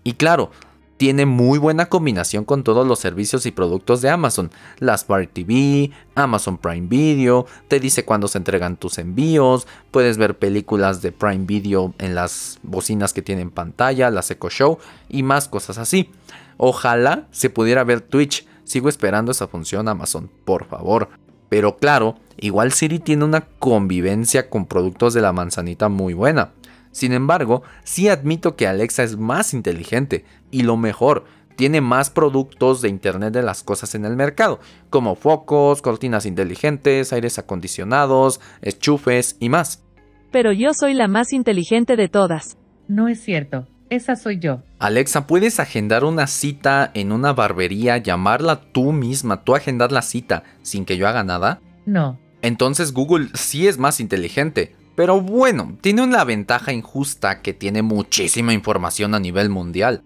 Y 0.05 0.13
claro, 0.15 0.51
tiene 0.97 1.27
muy 1.27 1.59
buena 1.59 1.87
combinación 1.87 2.45
con 2.45 2.63
todos 2.63 2.87
los 2.87 3.01
servicios 3.01 3.47
y 3.47 3.51
productos 3.51 4.01
de 4.01 4.11
Amazon. 4.11 4.51
La 4.79 4.97
Smart 4.97 5.31
TV, 5.33 5.91
Amazon 6.15 6.57
Prime 6.59 6.87
Video, 6.87 7.47
te 7.69 7.81
dice 7.81 8.05
cuándo 8.05 8.29
se 8.29 8.39
entregan 8.39 8.77
tus 8.77 8.99
envíos, 8.99 9.67
puedes 9.91 10.19
ver 10.19 10.39
películas 10.39 11.03
de 11.03 11.11
Prime 11.11 11.47
Video 11.47 11.95
en 11.99 12.15
las 12.15 12.59
bocinas 12.63 13.13
que 13.13 13.23
tienen 13.23 13.51
pantalla, 13.51 14.11
las 14.11 14.31
Echo 14.31 14.51
Show 14.51 14.79
y 15.09 15.25
más 15.25 15.49
cosas 15.49 15.79
así. 15.79 16.11
Ojalá 16.59 17.27
se 17.33 17.51
pudiera 17.51 17.83
ver 17.83 18.01
Twitch. 18.01 18.47
Sigo 18.63 18.89
esperando 18.89 19.33
esa 19.33 19.49
función 19.49 19.89
Amazon, 19.89 20.31
por 20.45 20.65
favor. 20.65 21.09
Pero 21.49 21.77
claro, 21.77 22.17
igual 22.39 22.73
Siri 22.73 22.99
tiene 22.99 23.25
una 23.25 23.43
convivencia 23.43 24.49
con 24.49 24.67
productos 24.67 25.13
de 25.13 25.23
la 25.23 25.33
manzanita 25.33 25.89
muy 25.89 26.15
buena. 26.15 26.53
Sin 26.95 27.13
embargo, 27.13 27.65
sí 27.83 28.09
admito 28.09 28.55
que 28.55 28.69
Alexa 28.69 29.03
es 29.03 29.17
más 29.17 29.53
inteligente 29.53 30.25
y 30.53 30.63
lo 30.63 30.77
mejor, 30.77 31.25
tiene 31.57 31.81
más 31.81 32.09
productos 32.09 32.83
de 32.83 32.89
Internet 32.89 33.35
de 33.35 33.43
las 33.43 33.65
cosas 33.65 33.97
en 33.97 34.05
el 34.05 34.15
mercado, 34.15 34.61
como 34.91 35.17
focos, 35.17 35.83
cortinas 35.83 36.25
inteligentes, 36.25 37.13
aires 37.13 37.37
acondicionados, 37.37 38.41
enchufes 38.63 39.37
y 39.41 39.49
más. 39.49 39.83
Pero 40.31 40.53
yo 40.53 40.73
soy 40.73 40.95
la 40.95 41.09
más 41.09 41.33
inteligente 41.33 41.97
de 41.97 42.09
todas. 42.09 42.59
No 42.87 43.09
es 43.09 43.21
cierto, 43.21 43.67
esa 43.91 44.15
soy 44.15 44.39
yo. 44.39 44.63
Alexa, 44.79 45.27
¿puedes 45.27 45.59
agendar 45.59 46.05
una 46.05 46.29
cita 46.29 46.93
en 46.95 47.11
una 47.11 47.33
barbería, 47.33 47.99
llamarla 47.99 48.61
tú 48.71 48.93
misma, 48.93 49.43
tú 49.43 49.57
agendar 49.57 49.91
la 49.91 50.03
cita 50.03 50.45
sin 50.63 50.85
que 50.85 50.97
yo 50.97 51.09
haga 51.09 51.25
nada? 51.25 51.61
No. 51.87 52.21
Entonces 52.41 52.93
Google 52.93 53.31
sí 53.35 53.67
es 53.67 53.79
más 53.79 53.99
inteligente. 53.99 54.77
Pero 54.95 55.21
bueno, 55.21 55.77
tiene 55.81 56.03
una 56.03 56.25
ventaja 56.25 56.73
injusta 56.73 57.43
que 57.43 57.53
tiene 57.53 57.83
muchísima 57.83 58.53
información 58.53 59.15
a 59.15 59.21
nivel 59.21 59.51
mundial. 59.51 60.03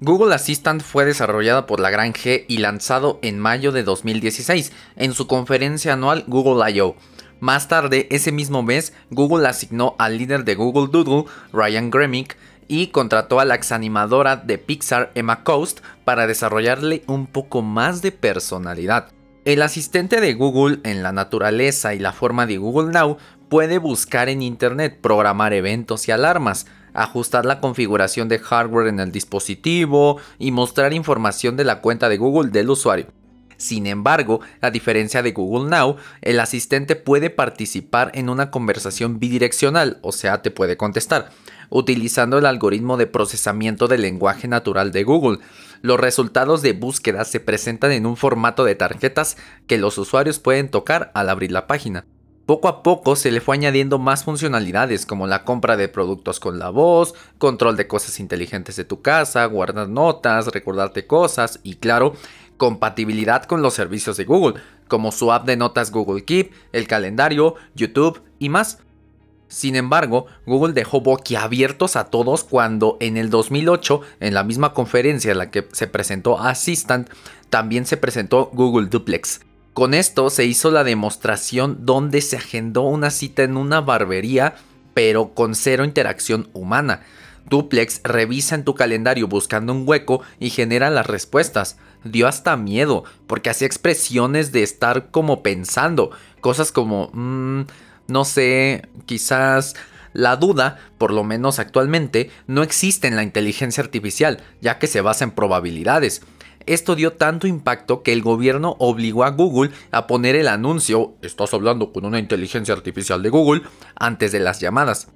Google 0.00 0.34
Assistant 0.34 0.82
fue 0.82 1.04
desarrollada 1.04 1.66
por 1.66 1.80
la 1.80 1.90
gran 1.90 2.12
G 2.12 2.44
y 2.48 2.58
lanzado 2.58 3.18
en 3.22 3.38
mayo 3.38 3.70
de 3.70 3.82
2016 3.82 4.72
en 4.96 5.12
su 5.12 5.26
conferencia 5.26 5.92
anual 5.92 6.24
Google 6.26 6.70
I.O. 6.70 6.96
Más 7.38 7.68
tarde, 7.68 8.06
ese 8.10 8.32
mismo 8.32 8.62
mes, 8.62 8.92
Google 9.10 9.48
asignó 9.48 9.96
al 9.98 10.18
líder 10.18 10.44
de 10.44 10.54
Google 10.54 10.88
Doodle, 10.90 11.24
Ryan 11.52 11.90
Gremick, 11.90 12.36
y 12.68 12.88
contrató 12.88 13.40
a 13.40 13.44
la 13.44 13.56
exanimadora 13.56 14.36
de 14.36 14.56
Pixar, 14.56 15.10
Emma 15.14 15.42
Coast, 15.42 15.80
para 16.04 16.26
desarrollarle 16.26 17.02
un 17.06 17.26
poco 17.26 17.62
más 17.62 18.00
de 18.00 18.12
personalidad. 18.12 19.08
El 19.44 19.62
asistente 19.62 20.20
de 20.20 20.34
Google 20.34 20.80
en 20.84 21.02
la 21.02 21.12
naturaleza 21.12 21.94
y 21.94 21.98
la 21.98 22.12
forma 22.12 22.46
de 22.46 22.58
Google 22.58 22.92
Now 22.92 23.16
puede 23.50 23.78
buscar 23.78 24.30
en 24.30 24.40
Internet, 24.40 25.00
programar 25.02 25.52
eventos 25.52 26.08
y 26.08 26.12
alarmas, 26.12 26.66
ajustar 26.94 27.44
la 27.44 27.60
configuración 27.60 28.28
de 28.28 28.38
hardware 28.38 28.86
en 28.86 29.00
el 29.00 29.12
dispositivo 29.12 30.18
y 30.38 30.52
mostrar 30.52 30.94
información 30.94 31.56
de 31.56 31.64
la 31.64 31.80
cuenta 31.80 32.08
de 32.08 32.16
Google 32.16 32.52
del 32.52 32.70
usuario. 32.70 33.08
Sin 33.56 33.86
embargo, 33.86 34.40
a 34.62 34.70
diferencia 34.70 35.22
de 35.22 35.32
Google 35.32 35.68
Now, 35.68 35.96
el 36.22 36.40
asistente 36.40 36.96
puede 36.96 37.28
participar 37.28 38.10
en 38.14 38.30
una 38.30 38.50
conversación 38.50 39.18
bidireccional, 39.18 39.98
o 40.00 40.12
sea, 40.12 40.40
te 40.40 40.50
puede 40.50 40.78
contestar, 40.78 41.30
utilizando 41.68 42.38
el 42.38 42.46
algoritmo 42.46 42.96
de 42.96 43.08
procesamiento 43.08 43.88
del 43.88 44.02
lenguaje 44.02 44.48
natural 44.48 44.92
de 44.92 45.02
Google. 45.02 45.40
Los 45.82 46.00
resultados 46.00 46.62
de 46.62 46.72
búsqueda 46.72 47.24
se 47.24 47.40
presentan 47.40 47.92
en 47.92 48.06
un 48.06 48.16
formato 48.16 48.64
de 48.64 48.76
tarjetas 48.76 49.36
que 49.66 49.76
los 49.76 49.98
usuarios 49.98 50.38
pueden 50.38 50.70
tocar 50.70 51.10
al 51.14 51.28
abrir 51.28 51.52
la 51.52 51.66
página. 51.66 52.06
Poco 52.50 52.66
a 52.66 52.82
poco 52.82 53.14
se 53.14 53.30
le 53.30 53.40
fue 53.40 53.54
añadiendo 53.54 54.00
más 54.00 54.24
funcionalidades 54.24 55.06
como 55.06 55.28
la 55.28 55.44
compra 55.44 55.76
de 55.76 55.86
productos 55.86 56.40
con 56.40 56.58
la 56.58 56.70
voz, 56.70 57.14
control 57.38 57.76
de 57.76 57.86
cosas 57.86 58.18
inteligentes 58.18 58.74
de 58.74 58.82
tu 58.82 59.02
casa, 59.02 59.44
guardar 59.44 59.88
notas, 59.88 60.48
recordarte 60.48 61.06
cosas 61.06 61.60
y 61.62 61.76
claro, 61.76 62.14
compatibilidad 62.56 63.44
con 63.44 63.62
los 63.62 63.74
servicios 63.74 64.16
de 64.16 64.24
Google, 64.24 64.60
como 64.88 65.12
su 65.12 65.30
app 65.30 65.46
de 65.46 65.56
notas 65.56 65.92
Google 65.92 66.24
Keep, 66.24 66.50
el 66.72 66.88
calendario, 66.88 67.54
YouTube 67.76 68.20
y 68.40 68.48
más. 68.48 68.78
Sin 69.46 69.76
embargo, 69.76 70.26
Google 70.44 70.72
dejó 70.72 71.02
boquiabiertos 71.02 71.94
a 71.94 72.06
todos 72.06 72.42
cuando 72.42 72.96
en 72.98 73.16
el 73.16 73.30
2008, 73.30 74.00
en 74.18 74.34
la 74.34 74.42
misma 74.42 74.74
conferencia 74.74 75.30
en 75.30 75.38
la 75.38 75.52
que 75.52 75.68
se 75.70 75.86
presentó 75.86 76.40
Assistant, 76.40 77.10
también 77.48 77.86
se 77.86 77.96
presentó 77.96 78.50
Google 78.52 78.88
Duplex. 78.88 79.38
Con 79.80 79.94
esto 79.94 80.28
se 80.28 80.44
hizo 80.44 80.70
la 80.70 80.84
demostración 80.84 81.86
donde 81.86 82.20
se 82.20 82.36
agendó 82.36 82.82
una 82.82 83.08
cita 83.08 83.44
en 83.44 83.56
una 83.56 83.80
barbería, 83.80 84.56
pero 84.92 85.32
con 85.32 85.54
cero 85.54 85.86
interacción 85.86 86.50
humana. 86.52 87.00
Duplex 87.48 88.02
revisa 88.04 88.56
en 88.56 88.64
tu 88.64 88.74
calendario 88.74 89.26
buscando 89.26 89.72
un 89.72 89.88
hueco 89.88 90.20
y 90.38 90.50
genera 90.50 90.90
las 90.90 91.06
respuestas. 91.06 91.78
Dio 92.04 92.28
hasta 92.28 92.58
miedo, 92.58 93.04
porque 93.26 93.48
hacía 93.48 93.66
expresiones 93.66 94.52
de 94.52 94.64
estar 94.64 95.10
como 95.10 95.42
pensando, 95.42 96.10
cosas 96.42 96.72
como... 96.72 97.08
Mmm, 97.14 97.62
no 98.06 98.26
sé, 98.26 98.86
quizás 99.06 99.76
la 100.12 100.36
duda, 100.36 100.78
por 100.98 101.10
lo 101.10 101.24
menos 101.24 101.58
actualmente, 101.58 102.30
no 102.46 102.62
existe 102.62 103.08
en 103.08 103.16
la 103.16 103.22
inteligencia 103.22 103.82
artificial, 103.82 104.42
ya 104.60 104.78
que 104.78 104.88
se 104.88 105.00
basa 105.00 105.24
en 105.24 105.30
probabilidades. 105.30 106.20
Esto 106.66 106.94
dio 106.94 107.14
tanto 107.14 107.46
impacto 107.46 108.02
que 108.02 108.12
el 108.12 108.22
gobierno 108.22 108.76
obligó 108.78 109.24
a 109.24 109.30
Google 109.30 109.70
a 109.90 110.06
poner 110.06 110.36
el 110.36 110.48
anuncio, 110.48 111.14
estás 111.22 111.54
hablando 111.54 111.92
con 111.92 112.04
una 112.04 112.18
inteligencia 112.18 112.74
artificial 112.74 113.22
de 113.22 113.30
Google, 113.30 113.62
antes 113.96 114.32
de 114.32 114.40
las 114.40 114.60
llamadas. 114.60 115.08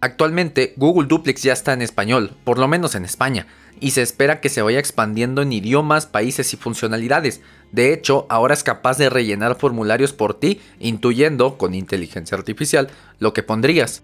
Actualmente 0.00 0.74
Google 0.76 1.06
Duplex 1.06 1.42
ya 1.42 1.52
está 1.52 1.72
en 1.72 1.82
español, 1.82 2.32
por 2.44 2.58
lo 2.58 2.66
menos 2.68 2.94
en 2.94 3.04
España, 3.04 3.46
y 3.80 3.92
se 3.92 4.02
espera 4.02 4.40
que 4.40 4.48
se 4.48 4.62
vaya 4.62 4.78
expandiendo 4.78 5.42
en 5.42 5.52
idiomas, 5.52 6.06
países 6.06 6.52
y 6.54 6.56
funcionalidades. 6.56 7.40
De 7.70 7.92
hecho, 7.92 8.26
ahora 8.28 8.54
es 8.54 8.62
capaz 8.62 8.98
de 8.98 9.10
rellenar 9.10 9.56
formularios 9.56 10.12
por 10.12 10.34
ti, 10.34 10.60
intuyendo, 10.80 11.56
con 11.56 11.74
inteligencia 11.74 12.36
artificial, 12.36 12.90
lo 13.18 13.32
que 13.32 13.42
pondrías. 13.42 14.02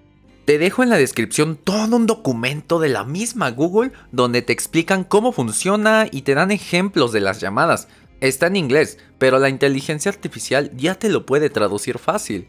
Te 0.48 0.56
dejo 0.56 0.82
en 0.82 0.88
la 0.88 0.96
descripción 0.96 1.58
todo 1.62 1.94
un 1.94 2.06
documento 2.06 2.78
de 2.78 2.88
la 2.88 3.04
misma 3.04 3.50
Google 3.50 3.92
donde 4.12 4.40
te 4.40 4.54
explican 4.54 5.04
cómo 5.04 5.30
funciona 5.30 6.06
y 6.10 6.22
te 6.22 6.34
dan 6.34 6.50
ejemplos 6.50 7.12
de 7.12 7.20
las 7.20 7.38
llamadas. 7.38 7.86
Está 8.22 8.46
en 8.46 8.56
inglés, 8.56 8.96
pero 9.18 9.38
la 9.38 9.50
inteligencia 9.50 10.10
artificial 10.10 10.74
ya 10.74 10.94
te 10.94 11.10
lo 11.10 11.26
puede 11.26 11.50
traducir 11.50 11.98
fácil. 11.98 12.48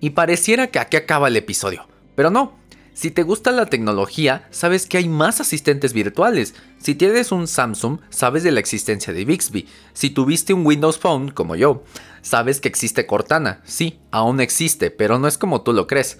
Y 0.00 0.10
pareciera 0.10 0.66
que 0.66 0.80
aquí 0.80 0.98
acaba 0.98 1.28
el 1.28 1.38
episodio. 1.38 1.88
Pero 2.14 2.28
no, 2.28 2.58
si 2.92 3.10
te 3.10 3.22
gusta 3.22 3.52
la 3.52 3.64
tecnología, 3.64 4.46
sabes 4.50 4.84
que 4.84 4.98
hay 4.98 5.08
más 5.08 5.40
asistentes 5.40 5.94
virtuales. 5.94 6.56
Si 6.76 6.94
tienes 6.94 7.32
un 7.32 7.48
Samsung, 7.48 8.00
sabes 8.10 8.42
de 8.42 8.52
la 8.52 8.60
existencia 8.60 9.14
de 9.14 9.24
Bixby. 9.24 9.66
Si 9.94 10.10
tuviste 10.10 10.52
un 10.52 10.66
Windows 10.66 10.98
Phone, 10.98 11.30
como 11.30 11.56
yo, 11.56 11.84
sabes 12.20 12.60
que 12.60 12.68
existe 12.68 13.06
Cortana. 13.06 13.62
Sí, 13.64 13.98
aún 14.10 14.40
existe, 14.40 14.90
pero 14.90 15.18
no 15.18 15.26
es 15.26 15.38
como 15.38 15.62
tú 15.62 15.72
lo 15.72 15.86
crees. 15.86 16.18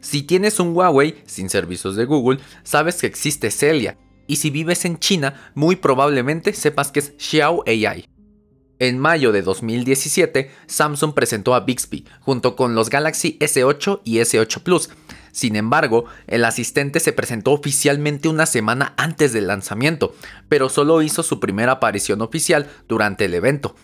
Si 0.00 0.22
tienes 0.22 0.60
un 0.60 0.74
Huawei 0.74 1.22
sin 1.26 1.50
servicios 1.50 1.96
de 1.96 2.04
Google, 2.04 2.38
sabes 2.62 2.96
que 3.00 3.06
existe 3.06 3.50
Celia. 3.50 3.96
Y 4.26 4.36
si 4.36 4.50
vives 4.50 4.84
en 4.84 4.98
China, 4.98 5.50
muy 5.54 5.76
probablemente 5.76 6.52
sepas 6.52 6.92
que 6.92 7.00
es 7.00 7.14
Xiao 7.18 7.64
AI. 7.66 8.06
En 8.78 8.98
mayo 8.98 9.32
de 9.32 9.42
2017, 9.42 10.50
Samsung 10.66 11.14
presentó 11.14 11.54
a 11.54 11.60
Bixby 11.60 12.04
junto 12.20 12.54
con 12.54 12.74
los 12.74 12.90
Galaxy 12.90 13.36
S8 13.40 14.02
y 14.04 14.18
S8 14.18 14.62
Plus 14.62 14.90
sin 15.38 15.54
embargo, 15.54 16.06
el 16.26 16.44
asistente 16.44 16.98
se 16.98 17.12
presentó 17.12 17.52
oficialmente 17.52 18.28
una 18.28 18.44
semana 18.44 18.94
antes 18.96 19.32
del 19.32 19.46
lanzamiento, 19.46 20.12
pero 20.48 20.68
solo 20.68 21.00
hizo 21.00 21.22
su 21.22 21.38
primera 21.38 21.72
aparición 21.72 22.22
oficial 22.22 22.68
durante 22.88 23.26
el 23.26 23.34
evento. 23.34 23.76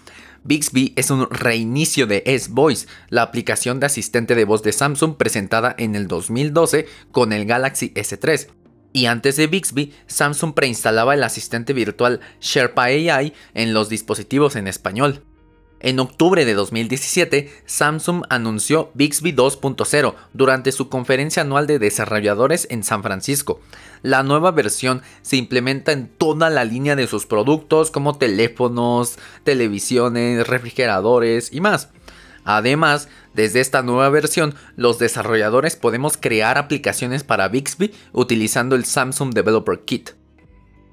Bixby 0.44 0.92
es 0.96 1.10
un 1.10 1.28
reinicio 1.30 2.06
de 2.06 2.22
S-Voice, 2.26 2.86
la 3.08 3.22
aplicación 3.22 3.80
de 3.80 3.86
asistente 3.86 4.34
de 4.34 4.44
voz 4.44 4.62
de 4.62 4.72
Samsung 4.72 5.16
presentada 5.16 5.74
en 5.78 5.94
el 5.94 6.06
2012 6.06 6.86
con 7.12 7.32
el 7.32 7.46
Galaxy 7.46 7.94
S3. 7.94 8.48
Y 8.92 9.06
antes 9.06 9.36
de 9.36 9.46
Bixby, 9.46 9.94
Samsung 10.06 10.52
preinstalaba 10.52 11.14
el 11.14 11.24
asistente 11.24 11.72
virtual 11.72 12.20
Sherpa 12.40 12.84
AI 12.84 13.32
en 13.54 13.72
los 13.72 13.88
dispositivos 13.88 14.54
en 14.54 14.68
español. 14.68 15.24
En 15.84 16.00
octubre 16.00 16.46
de 16.46 16.54
2017, 16.54 17.52
Samsung 17.66 18.22
anunció 18.30 18.90
Bixby 18.94 19.34
2.0 19.34 20.14
durante 20.32 20.72
su 20.72 20.88
conferencia 20.88 21.42
anual 21.42 21.66
de 21.66 21.78
desarrolladores 21.78 22.66
en 22.70 22.82
San 22.84 23.02
Francisco. 23.02 23.60
La 24.00 24.22
nueva 24.22 24.50
versión 24.50 25.02
se 25.20 25.36
implementa 25.36 25.92
en 25.92 26.08
toda 26.08 26.48
la 26.48 26.64
línea 26.64 26.96
de 26.96 27.06
sus 27.06 27.26
productos 27.26 27.90
como 27.90 28.16
teléfonos, 28.16 29.18
televisiones, 29.42 30.46
refrigeradores 30.46 31.52
y 31.52 31.60
más. 31.60 31.90
Además, 32.44 33.10
desde 33.34 33.60
esta 33.60 33.82
nueva 33.82 34.08
versión, 34.08 34.54
los 34.76 34.98
desarrolladores 34.98 35.76
podemos 35.76 36.16
crear 36.16 36.56
aplicaciones 36.56 37.24
para 37.24 37.48
Bixby 37.48 37.92
utilizando 38.14 38.74
el 38.74 38.86
Samsung 38.86 39.34
Developer 39.34 39.80
Kit. 39.84 40.12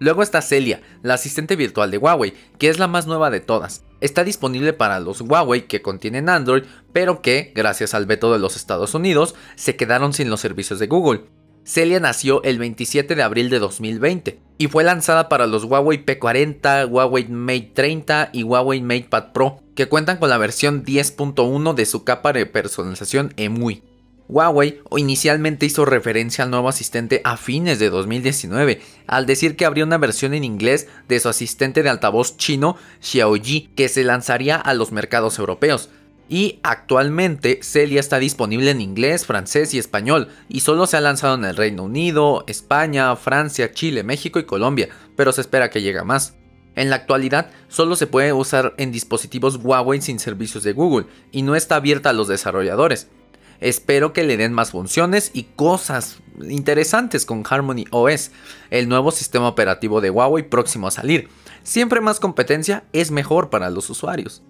Luego 0.02 0.24
está 0.24 0.42
Celia, 0.42 0.82
la 1.04 1.14
asistente 1.14 1.56
virtual 1.56 1.92
de 1.92 2.00
Huawei, 2.00 2.34
que 2.58 2.70
es 2.70 2.80
la 2.80 2.88
más 2.88 3.06
nueva 3.06 3.30
de 3.30 3.40
todas. 3.40 3.84
Está 4.00 4.24
disponible 4.24 4.74
para 4.74 5.00
los 5.00 5.22
Huawei 5.22 5.68
que 5.68 5.84
contienen 5.84 6.28
Android, 6.28 6.64
pero 6.92 7.22
que, 7.22 7.52
gracias 7.54 7.94
al 7.94 8.08
veto 8.08 8.34
de 8.34 8.40
los 8.40 8.56
Estados 8.56 8.96
Unidos, 8.96 9.36
se 9.54 9.76
quedaron 9.76 10.14
sin 10.14 10.32
los 10.32 10.40
servicios 10.40 10.80
de 10.80 10.88
Google. 10.88 11.26
Celia 11.64 12.00
nació 12.00 12.42
el 12.42 12.58
27 12.58 13.14
de 13.14 13.22
abril 13.22 13.52
de 13.52 13.60
2020 13.60 14.40
y 14.58 14.68
fue 14.70 14.84
lanzada 14.84 15.30
para 15.30 15.46
los 15.46 15.66
Huawei 15.66 16.04
P40, 16.04 16.90
Huawei 16.90 17.28
Mate 17.28 17.72
30 17.76 18.32
y 18.34 18.42
Huawei 18.42 18.82
MatePad 18.82 19.34
Pro, 19.34 19.60
que 19.76 19.88
cuentan 19.88 20.18
con 20.18 20.32
la 20.32 20.40
versión 20.40 20.84
10.1 20.84 21.76
de 21.76 21.86
su 21.86 22.04
capa 22.04 22.34
de 22.34 22.48
personalización 22.48 23.36
EMUI. 23.38 23.84
Huawei 24.32 24.80
inicialmente 24.96 25.66
hizo 25.66 25.84
referencia 25.84 26.46
al 26.46 26.52
nuevo 26.52 26.70
asistente 26.70 27.20
a 27.26 27.36
fines 27.36 27.80
de 27.80 27.90
2019, 27.90 28.80
al 29.06 29.26
decir 29.26 29.58
que 29.58 29.66
habría 29.66 29.84
una 29.84 29.98
versión 29.98 30.34
en 30.34 30.46
inglés 30.46 30.88
de 31.10 31.20
su 31.20 31.28
asistente 31.28 31.84
de 31.84 31.90
altavoz 31.90 32.38
chino 32.38 32.78
Xiaoji 33.02 33.72
que 33.76 33.90
se 33.90 34.06
lanzaría 34.06 34.56
a 34.56 34.74
los 34.74 34.94
mercados 34.94 35.38
europeos. 35.38 35.90
Y 36.30 36.60
actualmente 36.64 37.60
Celia 37.62 38.00
está 38.00 38.20
disponible 38.20 38.72
en 38.72 38.80
inglés, 38.80 39.26
francés 39.26 39.74
y 39.74 39.80
español, 39.80 40.30
y 40.48 40.62
solo 40.62 40.88
se 40.88 40.96
ha 40.96 41.02
lanzado 41.02 41.36
en 41.36 41.44
el 41.44 41.58
Reino 41.58 41.84
Unido, 41.84 42.46
España, 42.48 43.14
Francia, 43.18 43.74
Chile, 43.74 44.04
México 44.04 44.40
y 44.40 44.46
Colombia, 44.46 44.88
pero 45.18 45.34
se 45.34 45.42
espera 45.42 45.70
que 45.70 45.82
llegue 45.82 46.06
más. 46.06 46.36
En 46.76 46.90
la 46.90 46.96
actualidad 46.96 47.50
solo 47.68 47.98
se 47.98 48.08
puede 48.08 48.32
usar 48.32 48.76
en 48.78 48.94
dispositivos 48.94 49.58
Huawei 49.62 50.00
sin 50.02 50.20
servicios 50.20 50.64
de 50.64 50.72
Google 50.72 51.08
y 51.34 51.42
no 51.42 51.58
está 51.58 51.76
abierta 51.76 52.12
a 52.12 52.14
los 52.14 52.30
desarrolladores. 52.30 53.10
Espero 53.62 54.12
que 54.12 54.24
le 54.24 54.38
den 54.38 54.54
más 54.54 54.72
funciones 54.72 55.30
y 55.34 55.44
cosas 55.44 56.18
interesantes 56.50 57.26
con 57.26 57.44
Harmony 57.48 57.86
OS, 57.92 58.32
el 58.72 58.90
nuevo 58.90 59.12
sistema 59.12 59.48
operativo 59.48 60.02
de 60.02 60.10
Huawei 60.10 60.50
próximo 60.50 60.88
a 60.88 60.92
salir. 60.92 61.30
Siempre 61.64 62.02
más 62.02 62.20
competencia 62.20 62.84
es 62.92 63.12
mejor 63.12 63.52
para 63.52 63.70
los 63.70 63.90
usuarios. 63.92 64.42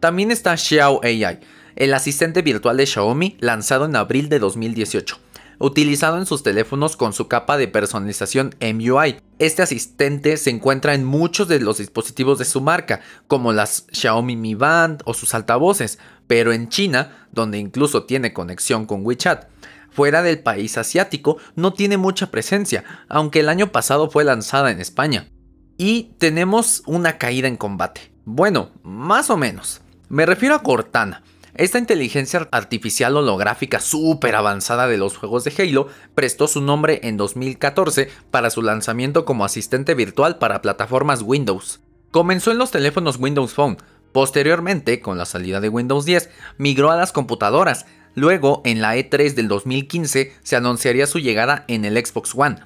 También 0.00 0.30
está 0.30 0.56
Xiao 0.56 1.00
AI, 1.04 1.40
el 1.76 1.92
asistente 1.92 2.40
virtual 2.40 2.78
de 2.78 2.86
Xiaomi 2.86 3.36
lanzado 3.38 3.84
en 3.84 3.96
abril 3.96 4.30
de 4.30 4.38
2018 4.38 5.18
utilizado 5.58 6.18
en 6.18 6.26
sus 6.26 6.42
teléfonos 6.42 6.96
con 6.96 7.12
su 7.12 7.28
capa 7.28 7.56
de 7.56 7.68
personalización 7.68 8.54
MUI. 8.60 9.16
Este 9.38 9.62
asistente 9.62 10.36
se 10.36 10.50
encuentra 10.50 10.94
en 10.94 11.04
muchos 11.04 11.48
de 11.48 11.60
los 11.60 11.78
dispositivos 11.78 12.38
de 12.38 12.44
su 12.44 12.60
marca, 12.60 13.00
como 13.26 13.52
las 13.52 13.86
Xiaomi 13.92 14.36
Mi 14.36 14.54
Band 14.54 15.02
o 15.04 15.14
sus 15.14 15.34
altavoces, 15.34 15.98
pero 16.26 16.52
en 16.52 16.68
China, 16.68 17.28
donde 17.32 17.58
incluso 17.58 18.04
tiene 18.04 18.32
conexión 18.32 18.86
con 18.86 19.04
WeChat. 19.04 19.46
Fuera 19.90 20.22
del 20.22 20.40
país 20.40 20.76
asiático 20.76 21.38
no 21.54 21.72
tiene 21.72 21.96
mucha 21.96 22.30
presencia, 22.30 22.84
aunque 23.08 23.40
el 23.40 23.48
año 23.48 23.70
pasado 23.70 24.10
fue 24.10 24.24
lanzada 24.24 24.70
en 24.70 24.80
España. 24.80 25.28
Y 25.76 26.14
tenemos 26.18 26.82
una 26.86 27.18
caída 27.18 27.48
en 27.48 27.56
combate. 27.56 28.12
Bueno, 28.24 28.70
más 28.82 29.30
o 29.30 29.36
menos. 29.36 29.82
Me 30.08 30.26
refiero 30.26 30.54
a 30.54 30.62
Cortana, 30.62 31.22
esta 31.56 31.78
inteligencia 31.78 32.48
artificial 32.50 33.16
holográfica 33.16 33.78
súper 33.78 34.34
avanzada 34.34 34.88
de 34.88 34.98
los 34.98 35.16
juegos 35.16 35.44
de 35.44 35.52
Halo 35.56 35.86
prestó 36.16 36.48
su 36.48 36.60
nombre 36.60 36.98
en 37.04 37.16
2014 37.16 38.08
para 38.32 38.50
su 38.50 38.60
lanzamiento 38.60 39.24
como 39.24 39.44
asistente 39.44 39.94
virtual 39.94 40.38
para 40.38 40.62
plataformas 40.62 41.22
Windows. 41.22 41.80
Comenzó 42.10 42.50
en 42.50 42.58
los 42.58 42.72
teléfonos 42.72 43.18
Windows 43.20 43.54
Phone, 43.54 43.76
posteriormente, 44.10 45.00
con 45.00 45.16
la 45.16 45.26
salida 45.26 45.60
de 45.60 45.68
Windows 45.68 46.04
10, 46.04 46.28
migró 46.58 46.90
a 46.90 46.96
las 46.96 47.12
computadoras, 47.12 47.86
luego 48.16 48.60
en 48.64 48.80
la 48.80 48.96
E3 48.96 49.34
del 49.34 49.46
2015 49.46 50.32
se 50.42 50.56
anunciaría 50.56 51.06
su 51.06 51.20
llegada 51.20 51.64
en 51.68 51.84
el 51.84 52.04
Xbox 52.04 52.34
One. 52.34 52.56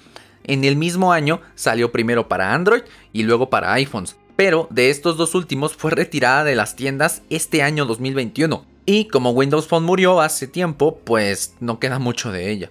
En 0.44 0.64
el 0.64 0.76
mismo 0.76 1.12
año 1.12 1.42
salió 1.56 1.92
primero 1.92 2.28
para 2.28 2.54
Android 2.54 2.84
y 3.12 3.24
luego 3.24 3.50
para 3.50 3.74
iPhones, 3.74 4.16
pero 4.34 4.66
de 4.70 4.88
estos 4.88 5.18
dos 5.18 5.34
últimos 5.34 5.76
fue 5.76 5.90
retirada 5.90 6.42
de 6.42 6.54
las 6.54 6.74
tiendas 6.74 7.20
este 7.28 7.62
año 7.62 7.84
2021 7.84 8.77
y 8.90 9.04
como 9.04 9.32
Windows 9.32 9.66
Phone 9.66 9.84
murió 9.84 10.22
hace 10.22 10.46
tiempo, 10.46 10.98
pues 11.04 11.54
no 11.60 11.78
queda 11.78 11.98
mucho 11.98 12.32
de 12.32 12.50
ella. 12.50 12.70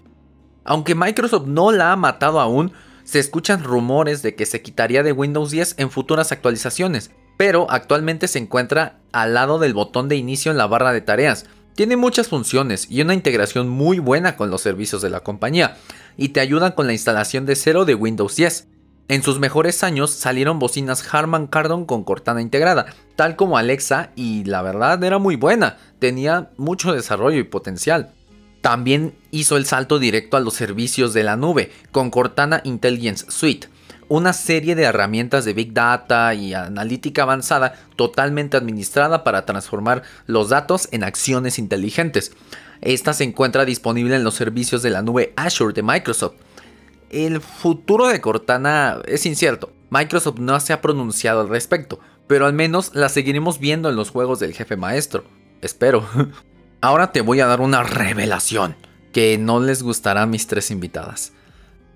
Aunque 0.64 0.96
Microsoft 0.96 1.46
no 1.46 1.72
la 1.72 1.92
ha 1.92 1.96
matado 1.96 2.40
aún, 2.40 2.72
se 3.04 3.20
escuchan 3.20 3.64
rumores 3.64 4.24
de 4.24 4.34
que 4.34 4.48
se 4.48 4.64
quitaría 4.64 5.04
de 5.04 5.12
Windows 5.12 5.52
10 5.52 5.76
en 5.78 5.92
futuras 5.92 6.32
actualizaciones, 6.32 7.12
pero 7.38 7.70
actualmente 7.70 8.28
se 8.28 8.40
encuentra 8.40 8.98
al 9.12 9.36
lado 9.36 9.60
del 9.60 9.76
botón 9.76 10.10
de 10.10 10.16
inicio 10.16 10.50
en 10.50 10.58
la 10.58 10.66
barra 10.66 10.92
de 10.92 11.02
tareas. 11.02 11.46
Tiene 11.76 11.98
muchas 11.98 12.30
funciones 12.30 12.88
y 12.90 13.00
una 13.04 13.14
integración 13.14 13.70
muy 13.70 14.00
buena 14.00 14.38
con 14.38 14.50
los 14.50 14.62
servicios 14.62 15.04
de 15.04 15.12
la 15.12 15.20
compañía, 15.20 15.78
y 16.18 16.30
te 16.30 16.40
ayudan 16.40 16.72
con 16.72 16.88
la 16.88 16.94
instalación 16.94 17.46
de 17.46 17.56
cero 17.56 17.86
de 17.86 17.94
Windows 17.94 18.36
10. 18.36 18.68
En 19.10 19.24
sus 19.24 19.40
mejores 19.40 19.86
años 19.86 20.12
salieron 20.12 20.60
bocinas 20.60 21.14
Harman 21.14 21.48
Kardon 21.48 21.86
con 21.86 22.04
Cortana 22.04 22.42
integrada, 22.42 22.88
tal 23.16 23.38
como 23.38 23.58
Alexa, 23.58 24.12
y 24.18 24.44
la 24.44 24.62
verdad 24.62 25.02
era 25.02 25.18
muy 25.18 25.38
buena, 25.38 25.78
tenía 26.00 26.50
mucho 26.58 26.92
desarrollo 26.92 27.40
y 27.40 27.46
potencial. 27.46 28.12
También 28.60 29.16
hizo 29.32 29.56
el 29.56 29.66
salto 29.66 29.98
directo 29.98 30.36
a 30.36 30.42
los 30.42 30.56
servicios 30.56 31.14
de 31.14 31.24
la 31.24 31.38
nube 31.38 31.72
con 31.94 32.12
Cortana 32.12 32.60
Intelligence 32.66 33.28
Suite, 33.30 33.70
una 34.10 34.34
serie 34.34 34.76
de 34.76 34.84
herramientas 34.84 35.46
de 35.46 35.54
Big 35.54 35.74
Data 35.74 36.34
y 36.34 36.54
analítica 36.54 37.24
avanzada 37.24 37.76
totalmente 37.96 38.58
administrada 38.58 39.24
para 39.24 39.46
transformar 39.46 40.04
los 40.26 40.50
datos 40.50 40.90
en 40.92 41.06
acciones 41.06 41.60
inteligentes. 41.60 42.34
Esta 42.82 43.14
se 43.14 43.24
encuentra 43.24 43.64
disponible 43.64 44.18
en 44.18 44.26
los 44.26 44.36
servicios 44.36 44.82
de 44.82 44.90
la 44.90 45.02
nube 45.02 45.32
Azure 45.38 45.74
de 45.74 45.84
Microsoft 45.84 46.36
el 47.10 47.42
futuro 47.42 48.08
de 48.08 48.22
Cortana 48.22 49.02
es 49.06 49.26
incierto. 49.26 49.74
Microsoft 49.90 50.40
no 50.40 50.60
se 50.60 50.74
ha 50.74 50.82
pronunciado 50.82 51.42
al 51.42 51.50
respecto, 51.50 52.00
pero 52.28 52.46
al 52.46 52.54
menos 52.54 52.92
la 52.94 53.10
seguiremos 53.10 53.60
viendo 53.60 53.90
en 53.90 53.96
los 53.96 54.10
juegos 54.10 54.40
del 54.40 54.54
jefe 54.54 54.76
maestro. 54.76 55.24
Espero. 55.62 56.06
Ahora 56.82 57.12
te 57.12 57.22
voy 57.22 57.40
a 57.40 57.48
dar 57.48 57.62
una 57.62 57.84
revelación 57.84 58.76
que 59.14 59.38
no 59.38 59.60
les 59.60 59.82
gustará 59.82 60.24
a 60.24 60.28
mis 60.28 60.48
tres 60.48 60.70
invitadas. 60.70 61.34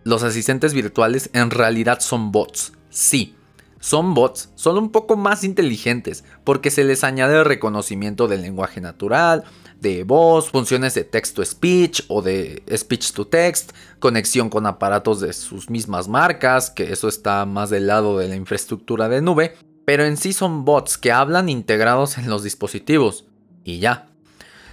Los 0.04 0.24
asistentes 0.24 0.74
virtuales 0.74 1.30
en 1.34 1.52
realidad 1.52 2.00
son 2.00 2.32
bots. 2.32 2.74
Sí, 2.89 3.36
son 3.81 4.13
bots, 4.13 4.49
son 4.55 4.77
un 4.77 4.91
poco 4.91 5.17
más 5.17 5.43
inteligentes 5.43 6.23
porque 6.45 6.71
se 6.71 6.85
les 6.85 7.03
añade 7.03 7.43
reconocimiento 7.43 8.29
del 8.29 8.43
lenguaje 8.43 8.79
natural, 8.79 9.43
de 9.81 10.03
voz, 10.03 10.51
funciones 10.51 10.93
de 10.93 11.03
text-to-speech 11.03 12.05
o 12.07 12.21
de 12.21 12.63
speech-to-text, 12.73 13.71
conexión 13.99 14.49
con 14.49 14.67
aparatos 14.67 15.19
de 15.19 15.33
sus 15.33 15.69
mismas 15.71 16.07
marcas, 16.07 16.69
que 16.69 16.93
eso 16.93 17.07
está 17.07 17.45
más 17.45 17.71
del 17.71 17.87
lado 17.87 18.19
de 18.19 18.27
la 18.27 18.35
infraestructura 18.35 19.09
de 19.09 19.21
nube, 19.21 19.55
pero 19.83 20.05
en 20.05 20.17
sí 20.17 20.31
son 20.31 20.63
bots 20.63 20.99
que 20.99 21.11
hablan 21.11 21.49
integrados 21.49 22.19
en 22.19 22.29
los 22.29 22.43
dispositivos. 22.43 23.25
Y 23.63 23.79
ya. 23.79 24.07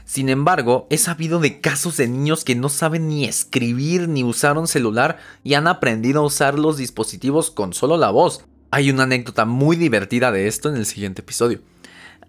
Sin 0.04 0.28
embargo, 0.28 0.86
he 0.90 0.98
sabido 0.98 1.40
de 1.40 1.60
casos 1.60 1.96
de 1.96 2.08
niños 2.08 2.44
que 2.44 2.54
no 2.54 2.68
saben 2.68 3.08
ni 3.08 3.24
escribir 3.24 4.08
ni 4.08 4.24
usar 4.24 4.56
un 4.58 4.66
celular 4.66 5.18
y 5.44 5.54
han 5.54 5.66
aprendido 5.66 6.20
a 6.20 6.26
usar 6.26 6.58
los 6.58 6.76
dispositivos 6.76 7.50
con 7.50 7.72
solo 7.72 7.96
la 7.96 8.10
voz. 8.10 8.44
Hay 8.70 8.90
una 8.90 9.04
anécdota 9.04 9.46
muy 9.46 9.76
divertida 9.76 10.30
de 10.30 10.46
esto 10.46 10.68
en 10.68 10.76
el 10.76 10.84
siguiente 10.84 11.22
episodio. 11.22 11.60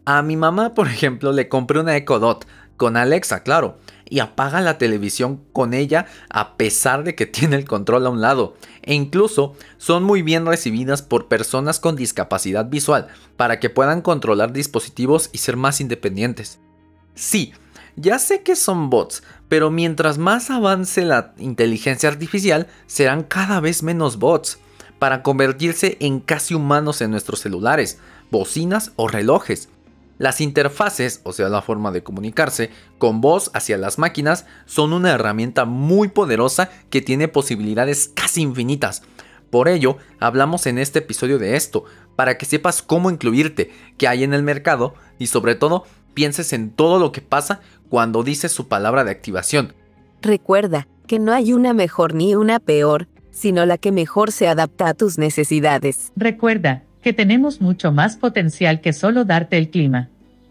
A 0.05 0.21
mi 0.21 0.37
mamá, 0.37 0.73
por 0.73 0.87
ejemplo, 0.87 1.33
le 1.33 1.49
compré 1.49 1.79
una 1.79 1.97
Echo 1.97 2.17
Dot 2.19 2.47
con 2.77 2.95
Alexa, 2.95 3.43
claro, 3.43 3.77
y 4.09 4.19
apaga 4.19 4.61
la 4.61 4.77
televisión 4.77 5.41
con 5.51 5.73
ella 5.73 6.05
a 6.29 6.55
pesar 6.55 7.03
de 7.03 7.13
que 7.13 7.25
tiene 7.25 7.57
el 7.57 7.65
control 7.65 8.05
a 8.05 8.09
un 8.09 8.21
lado. 8.21 8.55
E 8.83 8.93
incluso 8.93 9.55
son 9.77 10.03
muy 10.03 10.21
bien 10.21 10.45
recibidas 10.45 11.01
por 11.01 11.27
personas 11.27 11.81
con 11.81 11.97
discapacidad 11.97 12.69
visual 12.69 13.09
para 13.35 13.59
que 13.59 13.69
puedan 13.69 14.01
controlar 14.01 14.53
dispositivos 14.53 15.29
y 15.33 15.39
ser 15.39 15.57
más 15.57 15.81
independientes. 15.81 16.59
Sí, 17.15 17.51
ya 17.97 18.17
sé 18.17 18.43
que 18.43 18.55
son 18.55 18.89
bots, 18.89 19.23
pero 19.49 19.71
mientras 19.71 20.17
más 20.17 20.49
avance 20.49 21.03
la 21.03 21.33
inteligencia 21.37 22.07
artificial, 22.07 22.67
serán 22.87 23.23
cada 23.23 23.59
vez 23.59 23.83
menos 23.83 24.17
bots, 24.17 24.57
para 24.99 25.23
convertirse 25.23 25.97
en 26.01 26.19
casi 26.19 26.53
humanos 26.53 27.01
en 27.01 27.11
nuestros 27.11 27.39
celulares, 27.39 27.97
bocinas 28.29 28.91
o 28.97 29.07
relojes. 29.07 29.69
Las 30.17 30.41
interfaces, 30.41 31.21
o 31.23 31.31
sea, 31.31 31.47
la 31.47 31.61
forma 31.61 31.91
de 31.91 32.03
comunicarse 32.03 32.69
con 32.97 33.21
voz 33.21 33.49
hacia 33.53 33.77
las 33.77 33.97
máquinas, 33.97 34.45
son 34.65 34.91
una 34.91 35.11
herramienta 35.11 35.63
muy 35.63 36.09
poderosa 36.09 36.69
que 36.89 37.01
tiene 37.01 37.29
posibilidades 37.29 38.11
casi 38.13 38.41
infinitas. 38.41 39.01
Por 39.49 39.69
ello, 39.69 39.97
hablamos 40.19 40.67
en 40.67 40.77
este 40.77 40.99
episodio 40.99 41.39
de 41.39 41.55
esto, 41.55 41.85
para 42.17 42.37
que 42.37 42.45
sepas 42.45 42.81
cómo 42.81 43.09
incluirte, 43.09 43.71
qué 43.97 44.09
hay 44.09 44.25
en 44.25 44.33
el 44.33 44.43
mercado 44.43 44.93
y 45.17 45.27
sobre 45.27 45.55
todo 45.55 45.85
pienses 46.13 46.51
en 46.51 46.69
todo 46.71 46.99
lo 46.99 47.13
que 47.13 47.21
pasa 47.21 47.61
cuando 47.87 48.23
dices 48.23 48.51
su 48.51 48.67
palabra 48.67 49.05
de 49.05 49.11
activación. 49.11 49.73
Recuerda 50.21 50.87
que 51.07 51.17
no 51.17 51.31
hay 51.31 51.53
una 51.53 51.73
mejor 51.73 52.13
ni 52.13 52.35
una 52.35 52.59
peor, 52.59 53.07
sino 53.39 53.65
la 53.65 53.77
que 53.77 53.91
mejor 53.91 54.31
se 54.31 54.47
adapta 54.47 54.89
a 54.89 54.93
tus 54.93 55.17
necesidades. 55.17 56.11
Recuerda, 56.17 56.83
que 57.01 57.13
tenemos 57.13 57.61
mucho 57.61 57.91
más 57.91 58.17
potencial 58.17 58.81
que 58.81 58.93
solo 58.93 59.23
darte 59.25 59.57
el 59.57 59.69
clima. 59.69 60.09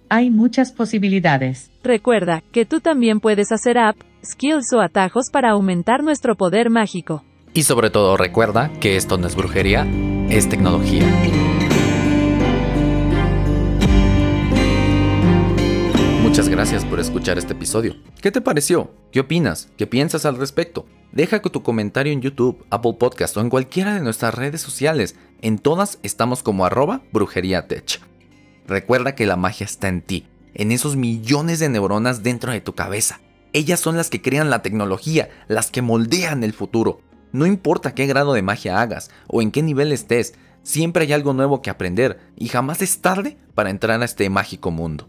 Hay 0.08 0.30
muchas 0.30 0.72
posibilidades. 0.72 1.70
Recuerda 1.84 2.42
que 2.52 2.64
tú 2.64 2.80
también 2.80 3.20
puedes 3.20 3.52
hacer 3.52 3.76
app, 3.76 3.96
skills 4.24 4.72
o 4.72 4.80
atajos 4.80 5.26
para 5.30 5.50
aumentar 5.50 6.02
nuestro 6.02 6.34
poder 6.34 6.70
mágico. 6.70 7.22
Y 7.52 7.64
sobre 7.64 7.90
todo 7.90 8.16
recuerda 8.16 8.70
que 8.80 8.96
esto 8.96 9.18
no 9.18 9.26
es 9.26 9.36
brujería, 9.36 9.86
es 10.30 10.48
tecnología. 10.48 11.04
Muchas 16.38 16.52
gracias 16.52 16.84
por 16.84 17.00
escuchar 17.00 17.36
este 17.36 17.54
episodio. 17.54 17.96
¿Qué 18.22 18.30
te 18.30 18.40
pareció? 18.40 18.94
¿Qué 19.10 19.18
opinas? 19.18 19.70
¿Qué 19.76 19.88
piensas 19.88 20.24
al 20.24 20.36
respecto? 20.36 20.86
Deja 21.10 21.42
tu 21.42 21.64
comentario 21.64 22.12
en 22.12 22.20
YouTube, 22.20 22.64
Apple 22.70 22.94
Podcast 22.96 23.36
o 23.36 23.40
en 23.40 23.50
cualquiera 23.50 23.94
de 23.94 24.02
nuestras 24.02 24.36
redes 24.36 24.60
sociales. 24.60 25.16
En 25.42 25.58
todas 25.58 25.98
estamos 26.04 26.44
como 26.44 26.64
arroba 26.64 27.02
brujeriatech. 27.12 28.00
Recuerda 28.68 29.16
que 29.16 29.26
la 29.26 29.34
magia 29.34 29.64
está 29.64 29.88
en 29.88 30.00
ti, 30.00 30.28
en 30.54 30.70
esos 30.70 30.94
millones 30.94 31.58
de 31.58 31.70
neuronas 31.70 32.22
dentro 32.22 32.52
de 32.52 32.60
tu 32.60 32.76
cabeza. 32.76 33.20
Ellas 33.52 33.80
son 33.80 33.96
las 33.96 34.08
que 34.08 34.22
crean 34.22 34.48
la 34.48 34.62
tecnología, 34.62 35.30
las 35.48 35.72
que 35.72 35.82
moldean 35.82 36.44
el 36.44 36.52
futuro. 36.52 37.00
No 37.32 37.46
importa 37.46 37.94
qué 37.94 38.06
grado 38.06 38.32
de 38.32 38.42
magia 38.42 38.80
hagas 38.80 39.10
o 39.26 39.42
en 39.42 39.50
qué 39.50 39.64
nivel 39.64 39.90
estés, 39.90 40.34
siempre 40.62 41.02
hay 41.02 41.12
algo 41.12 41.32
nuevo 41.32 41.62
que 41.62 41.70
aprender 41.70 42.20
y 42.36 42.46
jamás 42.46 42.80
es 42.80 43.00
tarde 43.00 43.38
para 43.56 43.70
entrar 43.70 44.00
a 44.00 44.04
este 44.04 44.30
mágico 44.30 44.70
mundo. 44.70 45.08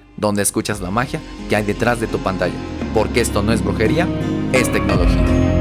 donde 0.17 0.41
escuchas 0.41 0.81
la 0.81 0.91
magia 0.91 1.21
que 1.49 1.55
hay 1.55 1.63
detrás 1.63 1.99
de 1.99 2.07
tu 2.07 2.19
pantalla. 2.19 2.53
Porque 2.93 3.21
esto 3.21 3.41
no 3.41 3.53
es 3.53 3.63
brujería, 3.63 4.07
es 4.53 4.71
tecnología. 4.71 5.60